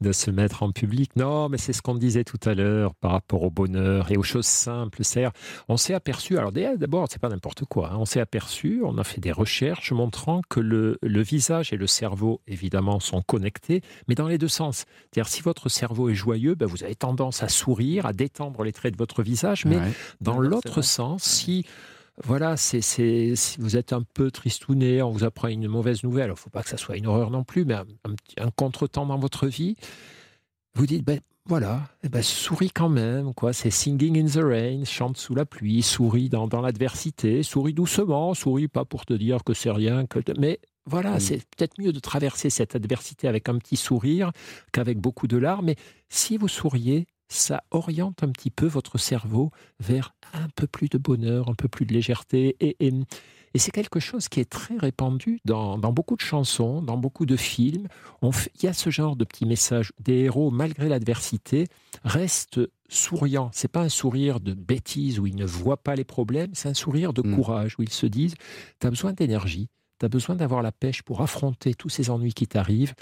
[0.00, 1.10] de se mettre en public.
[1.14, 4.22] Non, mais c'est ce qu'on disait tout à l'heure par rapport au bonheur et aux
[4.22, 5.04] choses simples.
[5.04, 5.32] C'est-à-dire,
[5.68, 9.04] on s'est aperçu, alors d'abord, c'est pas n'importe quoi, hein, on s'est aperçu, on a
[9.04, 14.14] fait des recherches montrant que le, le visage et le cerveau, évidemment, sont connectés, mais
[14.14, 14.86] dans les deux sens.
[15.12, 18.72] C'est-à-dire, si votre cerveau est joyeux, ben, vous avez tendance à sourire, à détendre les
[18.72, 19.92] traits de votre visage, mais Ouais.
[20.22, 21.66] dans c'est l'autre sens, si
[22.24, 26.28] voilà, c'est, c'est, si vous êtes un peu tristouné, on vous apprend une mauvaise nouvelle,
[26.28, 28.40] il ne faut pas que ça soit une horreur non plus, mais un, un petit-
[28.40, 29.76] un contretemps dans votre vie,
[30.74, 33.52] vous dites, ben voilà, eh ben, souris quand même, quoi.
[33.52, 38.34] C'est singing in the rain, chante sous la pluie, souris dans, dans l'adversité, souris doucement,
[38.34, 41.20] souris pas pour te dire que c'est rien, que mais voilà, Mm.
[41.20, 44.32] c'est peut-être mieux de traverser cette adversité avec un petit sourire
[44.72, 45.66] qu'avec beaucoup de larmes.
[45.66, 45.76] Mais
[46.08, 49.50] si vous souriez, ça oriente un petit peu votre cerveau
[49.80, 52.56] vers un peu plus de bonheur, un peu plus de légèreté.
[52.60, 52.92] Et, et-
[53.54, 57.24] et c'est quelque chose qui est très répandu dans, dans beaucoup de chansons, dans beaucoup
[57.24, 57.88] de films.
[58.20, 59.92] On fait- il y a ce genre de petits messages.
[59.98, 61.66] Des héros, malgré l'adversité,
[62.04, 62.60] restent
[62.90, 63.48] souriants.
[63.54, 66.74] C'est pas un sourire de bêtise où ils ne voient pas les problèmes, c'est un
[66.74, 67.34] sourire de Mm.
[67.34, 68.34] courage où ils se disent
[68.78, 69.68] Tu as besoin d'énergie,
[69.98, 72.94] tu as besoin d'avoir la pêche pour affronter tous ces ennuis qui t'arrivent.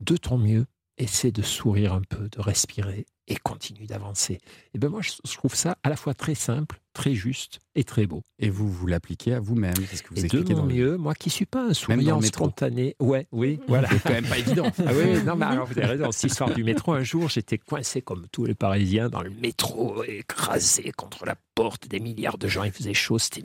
[0.00, 0.66] De ton mieux,
[0.98, 4.38] essaie de sourire un peu, de respirer et continue d'avancer.
[4.74, 8.06] Et ben moi, je trouve ça à la fois très simple, très juste et très
[8.06, 8.22] beau.
[8.38, 10.66] Et vous, vous l'appliquez à vous-même C'est ce que vous Et de expliquez mon dans
[10.66, 13.88] le- mieux, moi qui suis pas un souriant spontané, ouais, oui, voilà.
[13.88, 14.70] C'est quand même pas évident.
[14.86, 16.12] Ah oui, non, mais alors vous avez raison.
[16.12, 20.04] Cette histoire du métro, un jour, j'étais coincé comme tous les Parisiens dans le métro,
[20.04, 22.62] écrasé contre la porte des milliards de gens.
[22.64, 23.42] Il faisait chaud, c'était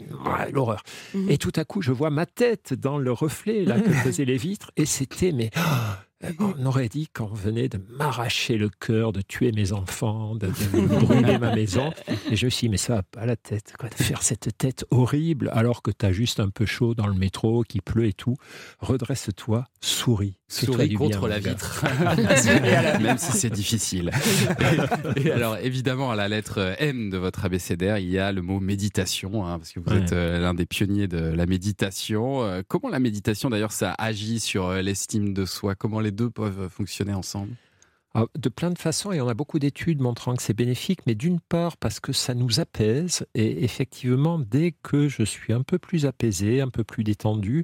[0.52, 0.84] l'horreur.
[1.30, 4.38] Et tout à coup, je vois ma tête dans le reflet là que faisaient les
[4.38, 5.52] vitres, et c'était mais
[6.40, 10.98] on aurait dit qu'on venait de m'arracher le cœur, de tuer mes enfants, de, de
[11.00, 11.92] brûler ma maison.
[12.30, 14.58] Et je me suis dit, mais ça va pas la tête, quoi, de faire cette
[14.58, 18.06] tête horrible alors que tu as juste un peu chaud dans le métro, qu'il pleut
[18.06, 18.36] et tout.
[18.80, 20.36] Redresse-toi, souris.
[20.52, 21.86] Souris bien, contre la vitre,
[23.02, 24.10] même si c'est difficile.
[25.16, 28.42] Et, et alors, évidemment, à la lettre M de votre abécédaire, il y a le
[28.42, 30.02] mot méditation, hein, parce que vous Ouais.
[30.02, 32.44] êtes euh, l'un des pionniers de la méditation.
[32.44, 35.76] Euh, comment la méditation, d'ailleurs, ça agit sur euh, l'estime de soi?
[35.76, 37.54] Comment les deux peuvent fonctionner ensemble
[38.16, 41.14] Ah, de plein de façons, et on a beaucoup d'études montrant que c'est bénéfique, mais
[41.14, 45.78] d'une part parce que ça nous apaise, et effectivement, dès que je suis un peu
[45.78, 47.64] plus apaisé, un peu plus détendu,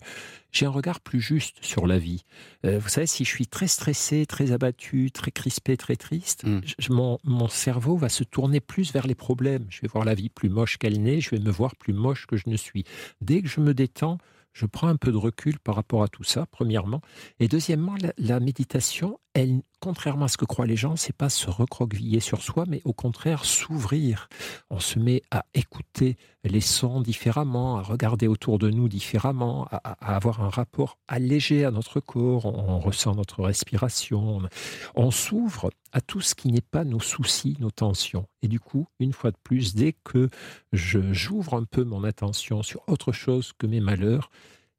[0.51, 2.23] j'ai un regard plus juste sur la vie.
[2.63, 6.43] Euh, vous savez, si je suis très stressé, très abattu, très crispé, très triste,
[6.79, 9.65] je- mon, mon cerveau va se tourner plus vers les problèmes.
[9.69, 12.27] Je vais voir la vie plus moche qu'elle n'est, je vais me voir plus moche
[12.27, 12.83] que je ne suis.
[13.19, 14.19] Dès que je me détends,
[14.55, 17.01] je prends un peu de recul par rapport à tout ça, premièrement.
[17.39, 21.49] Et deuxièmement, la, méditation, elle, contrairement à ce que croient les gens, c'est pas se
[21.49, 24.29] recroqueviller sur soi, mais au contraire s'ouvrir.
[24.69, 26.15] On se met à écouter
[26.45, 31.71] les sons différemment, à regarder autour de nous différemment, à, avoir un rapport allégé à
[31.71, 32.45] notre corps.
[32.45, 34.37] On, on ressent notre respiration.
[34.37, 38.27] On, on s'ouvre à tout ce qui n'est pas nos soucis, nos tensions.
[38.41, 40.29] Et du coup, une fois de plus, dès que
[40.71, 44.29] je j'ouvre un peu mon attention sur autre chose que mes malheurs,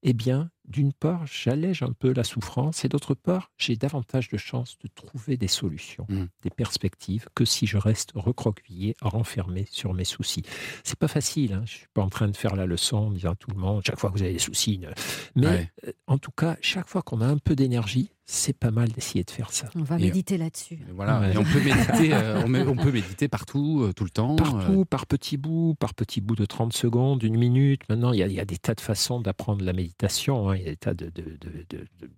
[0.03, 4.37] eh bien, d'une part, j'allège un peu la souffrance et d'autre part, j'ai davantage de
[4.37, 6.07] chances de trouver des solutions,
[6.43, 10.43] des perspectives, que si je reste recroquevillé, renfermé sur mes soucis.
[10.85, 11.62] C'est pas facile, hein.
[11.67, 13.83] je suis pas en train de faire la leçon en disant à tout le monde,
[13.87, 14.89] chaque fois que vous avez des soucis, ne-
[15.35, 15.71] mais Ouais.
[15.87, 19.23] euh, en tout cas, chaque fois qu'on a un peu d'énergie, c'est pas mal d'essayer
[19.23, 19.69] de faire ça.
[19.77, 20.81] On va méditer là-dessus.
[20.93, 21.33] Voilà, Ouais.
[21.35, 24.35] et on peut méditer, euh, on, peut méditer partout, euh, tout le temps.
[24.35, 27.83] Partout, euh, par petits bouts, par petits bouts de 30 secondes, une minute.
[27.89, 30.51] Maintenant, il y a, il y a des tas de façons d'apprendre la méditation.
[30.51, 30.56] hein.
[30.59, 32.11] Il y a des tas de, de, de- de- de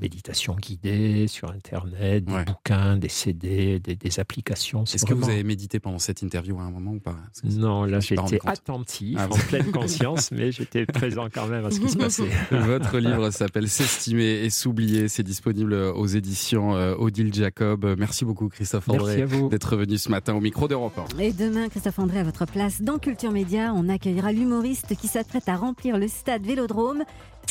[0.00, 4.86] méditations guidées sur Internet, des bouquins, des CD, des, des applications.
[4.86, 7.16] C'est Est-ce que vous avez médité pendant cette interview à un moment ou pas?
[7.44, 11.80] Non, là, j'étais attentif, Ah en pleine conscience, mais j'étais présent quand même à ce
[11.80, 12.28] qui se passait.
[12.52, 15.08] Votre livre s'appelle S'estimer et s'oublier.
[15.08, 17.94] C'est disponible aux éditions euh, Odile Jacob.
[17.98, 21.18] Merci beaucoup, Christophe André, d'être venu ce matin au micro d'Europe 1.
[21.18, 25.48] Et demain, Christophe André, à votre place, dans Culture Média, on accueillera l'humoriste qui s'apprête
[25.48, 27.02] à remplir le stade Vélodrome,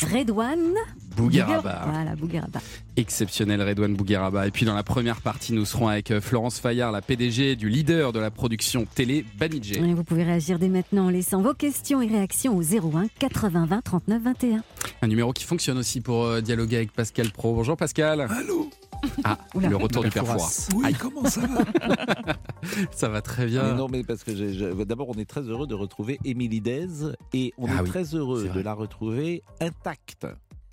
[0.04, 0.74] Redouane
[1.16, 1.86] Bougueraba.
[1.92, 2.60] Voilà, Bougueraba.
[2.96, 4.46] Exceptionnel Redouane Bougueraba.
[4.46, 7.68] Et puis dans la première partie, nous serons avec euh, Florence Fayard, la PDG du
[7.68, 9.78] leader de la production télé Banijé.
[9.78, 13.66] Et vous pouvez réagir dès maintenant en laissant vos questions et réactions au 01 80
[13.66, 14.62] 20 39 21.
[15.02, 17.54] Un numéro qui fonctionne aussi pour euh, dialoguer avec Pascal Pro.
[17.54, 18.20] Bonjour Pascal.
[18.30, 18.70] Allô?
[19.24, 19.68] Ah, Oula.
[19.68, 20.68] le retour du Père Fouras.
[20.74, 20.94] Oui, Aïe.
[20.94, 21.64] comment ça va
[22.92, 23.64] Ça va très bien.
[23.64, 26.86] Mais non, mais parce que j'ai- d'abord, on est très heureux de retrouver Émilie Dez
[27.32, 30.26] et on Ah est oui, très heureux c'est de la retrouver intacte.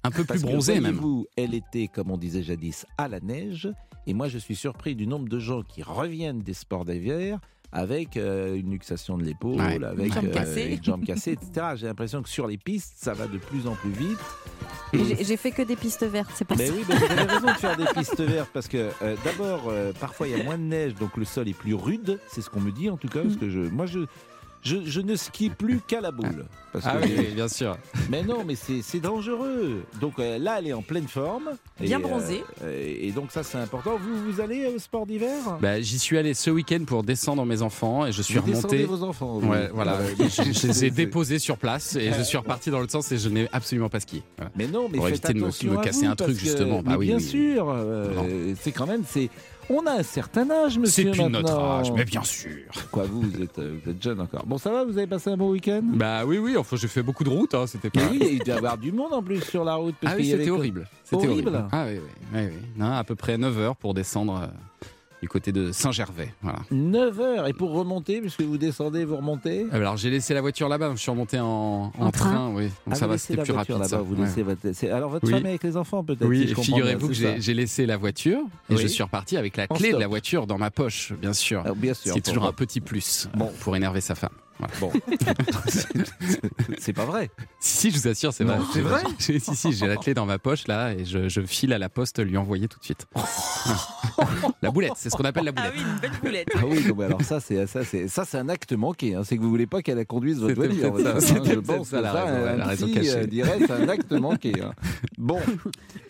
[0.04, 0.96] Un peu Parce plus que, bronzée même.
[0.96, 3.70] voyez-vous, Elle était, comme on disait jadis, à la neige.
[4.06, 7.40] Et moi, je suis surpris du nombre de gens qui reviennent des sports d'hiver
[7.72, 9.84] avec euh, une luxation de l'épaule, Ouais.
[9.84, 10.66] avec Une jambe euh, cassée.
[10.78, 11.68] une jambe cassée, etc.
[11.76, 14.18] J'ai l'impression que sur les pistes, ça va de plus en plus vite.
[14.94, 16.74] J'ai- J'ai fait que des pistes vertes, c'est pas Mais ça.
[16.74, 19.92] oui, mais vous avez raison de faire des pistes vertes parce que euh, d'abord, euh,
[20.00, 22.20] parfois il y a moins de neige, donc le sol est plus rude.
[22.28, 23.22] C'est ce qu'on me dit en tout cas.
[23.22, 24.00] Parce que je, moi, je,
[24.64, 26.46] je, je ne skie plus qu'à la boule.
[26.74, 27.78] Parce Ah que oui, bien sûr.
[28.10, 29.84] Mais non, mais c'est c'est dangereux.
[30.02, 31.52] Donc euh, là, elle est en pleine forme.
[31.80, 32.44] Bien Et, euh, bronzée.
[32.64, 33.98] euh, et donc ça, c'est important.
[33.98, 35.32] Vous, vous allez au sport d'hiver?
[35.62, 38.78] Bah, J'y suis allé ce week-end pour descendre mes enfants et je suis Vous remonté.
[38.78, 39.48] descendez vos enfants, vous.
[39.50, 40.00] Ouais, voilà.
[40.20, 43.18] Je, je les ai déposés sur place et je suis reparti dans l'autre sens et
[43.18, 44.22] je n'ai absolument pas skié.
[44.38, 44.52] Voilà.
[44.56, 46.28] Mais non, mais pour faites éviter de me, attention me à casser vous, un truc
[46.30, 46.82] parce que- justement.
[46.84, 47.24] Bah mais oui, bien oui.
[47.24, 47.70] sûr.
[47.70, 49.30] euh, c'est quand même, c'est.
[49.70, 51.12] On a un certain âge, monsieur.
[51.14, 52.48] C'est plus notre âge, mais bien sûr.
[52.90, 54.46] Quoi, vous, vous êtes, euh, vous êtes jeune encore.
[54.46, 55.82] Bon, ça va, vous avez passé un bon week-end?
[55.84, 56.56] Bah oui, oui.
[56.56, 57.54] Enfin, j'ai fait beaucoup de routes.
[57.54, 58.00] Hein, c'était pas.
[58.02, 59.96] Et oui, il devait y avoir du monde en plus sur la route.
[60.02, 60.88] parce Ah oui, c'était horrible.
[61.04, 61.50] C'était Horrible.
[61.50, 61.68] horrible.
[61.74, 62.02] Ah oui, oui,
[62.34, 62.68] oui, oui.
[62.78, 64.48] Non, à peu près 9 heures pour descendre euh,
[65.28, 66.34] du côté de Saint-Gervais.
[66.42, 66.60] Voilà.
[66.72, 67.48] 9 heures.
[67.48, 69.66] Et pour remonter, puisque vous descendez, vous remontez?
[69.74, 72.32] Alors j'ai laissé la voiture là-bas, je suis remonté en, en En train.
[72.32, 72.64] train oui.
[72.68, 73.90] Donc Ah, ça va, c'était la plus voiture rapide.
[73.90, 73.98] ça.
[73.98, 74.42] vous Ouais.
[74.44, 75.34] votre- Alors votre Oui.
[75.34, 78.76] femme est avec les enfants peut-être Oui, si figurez-vous que j'ai laissé la voiture et
[78.76, 78.82] Oui.
[78.82, 81.62] je suis reparti avec la En clé de la voiture dans ma poche, bien sûr.
[81.66, 84.30] Ah, bien sûr, C'est toujours un petit plus euh, pour énerver sa femme.
[84.82, 84.92] Bon.
[86.80, 87.30] c'est pas vrai.
[87.60, 88.58] Si, si, je vous assure, c'est vrai.
[88.74, 91.42] c'est vrai J'ai- Si, si, j'ai la clé dans ma poche là et je, je
[91.42, 93.06] file à la poste lui envoyer tout de suite.
[94.62, 95.74] la boulette, c'est ce qu'on appelle la boulette.
[95.76, 96.48] Ah oui, une belle boulette.
[96.56, 99.16] Ah oui, non, mais alors ça c'est ça c'est ça c'est un acte manqué.
[99.16, 99.22] hein.
[99.24, 100.96] C'est que vous voulez pas qu'elle conduise votre voiture.
[100.96, 101.20] hein.
[101.20, 103.16] Je pense ça, que la ça, raison, un la raison psy, cachée.
[103.16, 104.54] euh, dirait c'est un acte manqué.
[104.62, 104.72] hein.
[105.18, 105.40] Bon,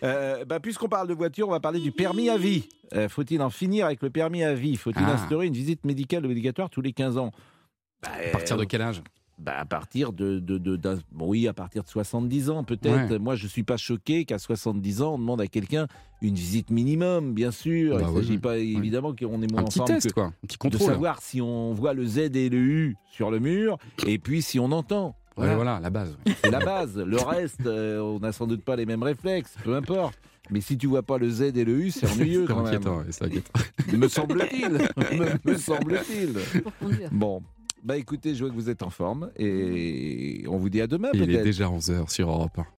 [0.04, 2.68] Euh, bah, puisqu'on parle de voiture, on va parler du permis à vie.
[2.94, 4.76] Euh, Faut-il en finir avec le permis à vie?
[4.76, 5.14] Faut-il Ah.
[5.14, 7.32] instaurer une visite médicale obligatoire tous les 15 ans?
[8.02, 9.02] Bah, À partir de quel âge?
[9.40, 13.10] bah, à partir de, de, de- bon, oui, à partir de 70 ans peut-être.
[13.12, 13.18] Ouais.
[13.20, 15.86] Moi, je suis pas choqué qu'à 70 ans, on demande à quelqu'un
[16.22, 17.94] une visite minimum, bien sûr.
[17.96, 18.38] Bah Il ne oui, s'agit oui.
[18.38, 20.24] pas évidemment qu'on est Un petit ensemble test, que quoi.
[20.24, 20.88] Un petit de contrôle.
[20.88, 23.78] savoir si on voit le Z et le U sur le mur,
[24.08, 25.14] et puis si on entend.
[25.36, 26.18] Ouais, voilà, la base.
[26.42, 26.98] C'est la base.
[26.98, 30.18] Le reste, euh, on n'a sans doute pas les mêmes réflexes, peu importe.
[30.50, 32.66] Mais si tu vois pas le Z et le U, c'est ennuyeux C'est quand même.
[32.74, 33.52] inquiétant, ouais, c'est inquiétant.
[33.92, 34.68] Me semble-t-il.
[34.72, 36.34] me, me semble-t-il.
[37.12, 37.40] Bon.
[37.82, 41.10] Bah écoutez, je vois que vous êtes en forme et on vous dit à demain
[41.14, 42.66] il est déjà 11h sur Europe 1.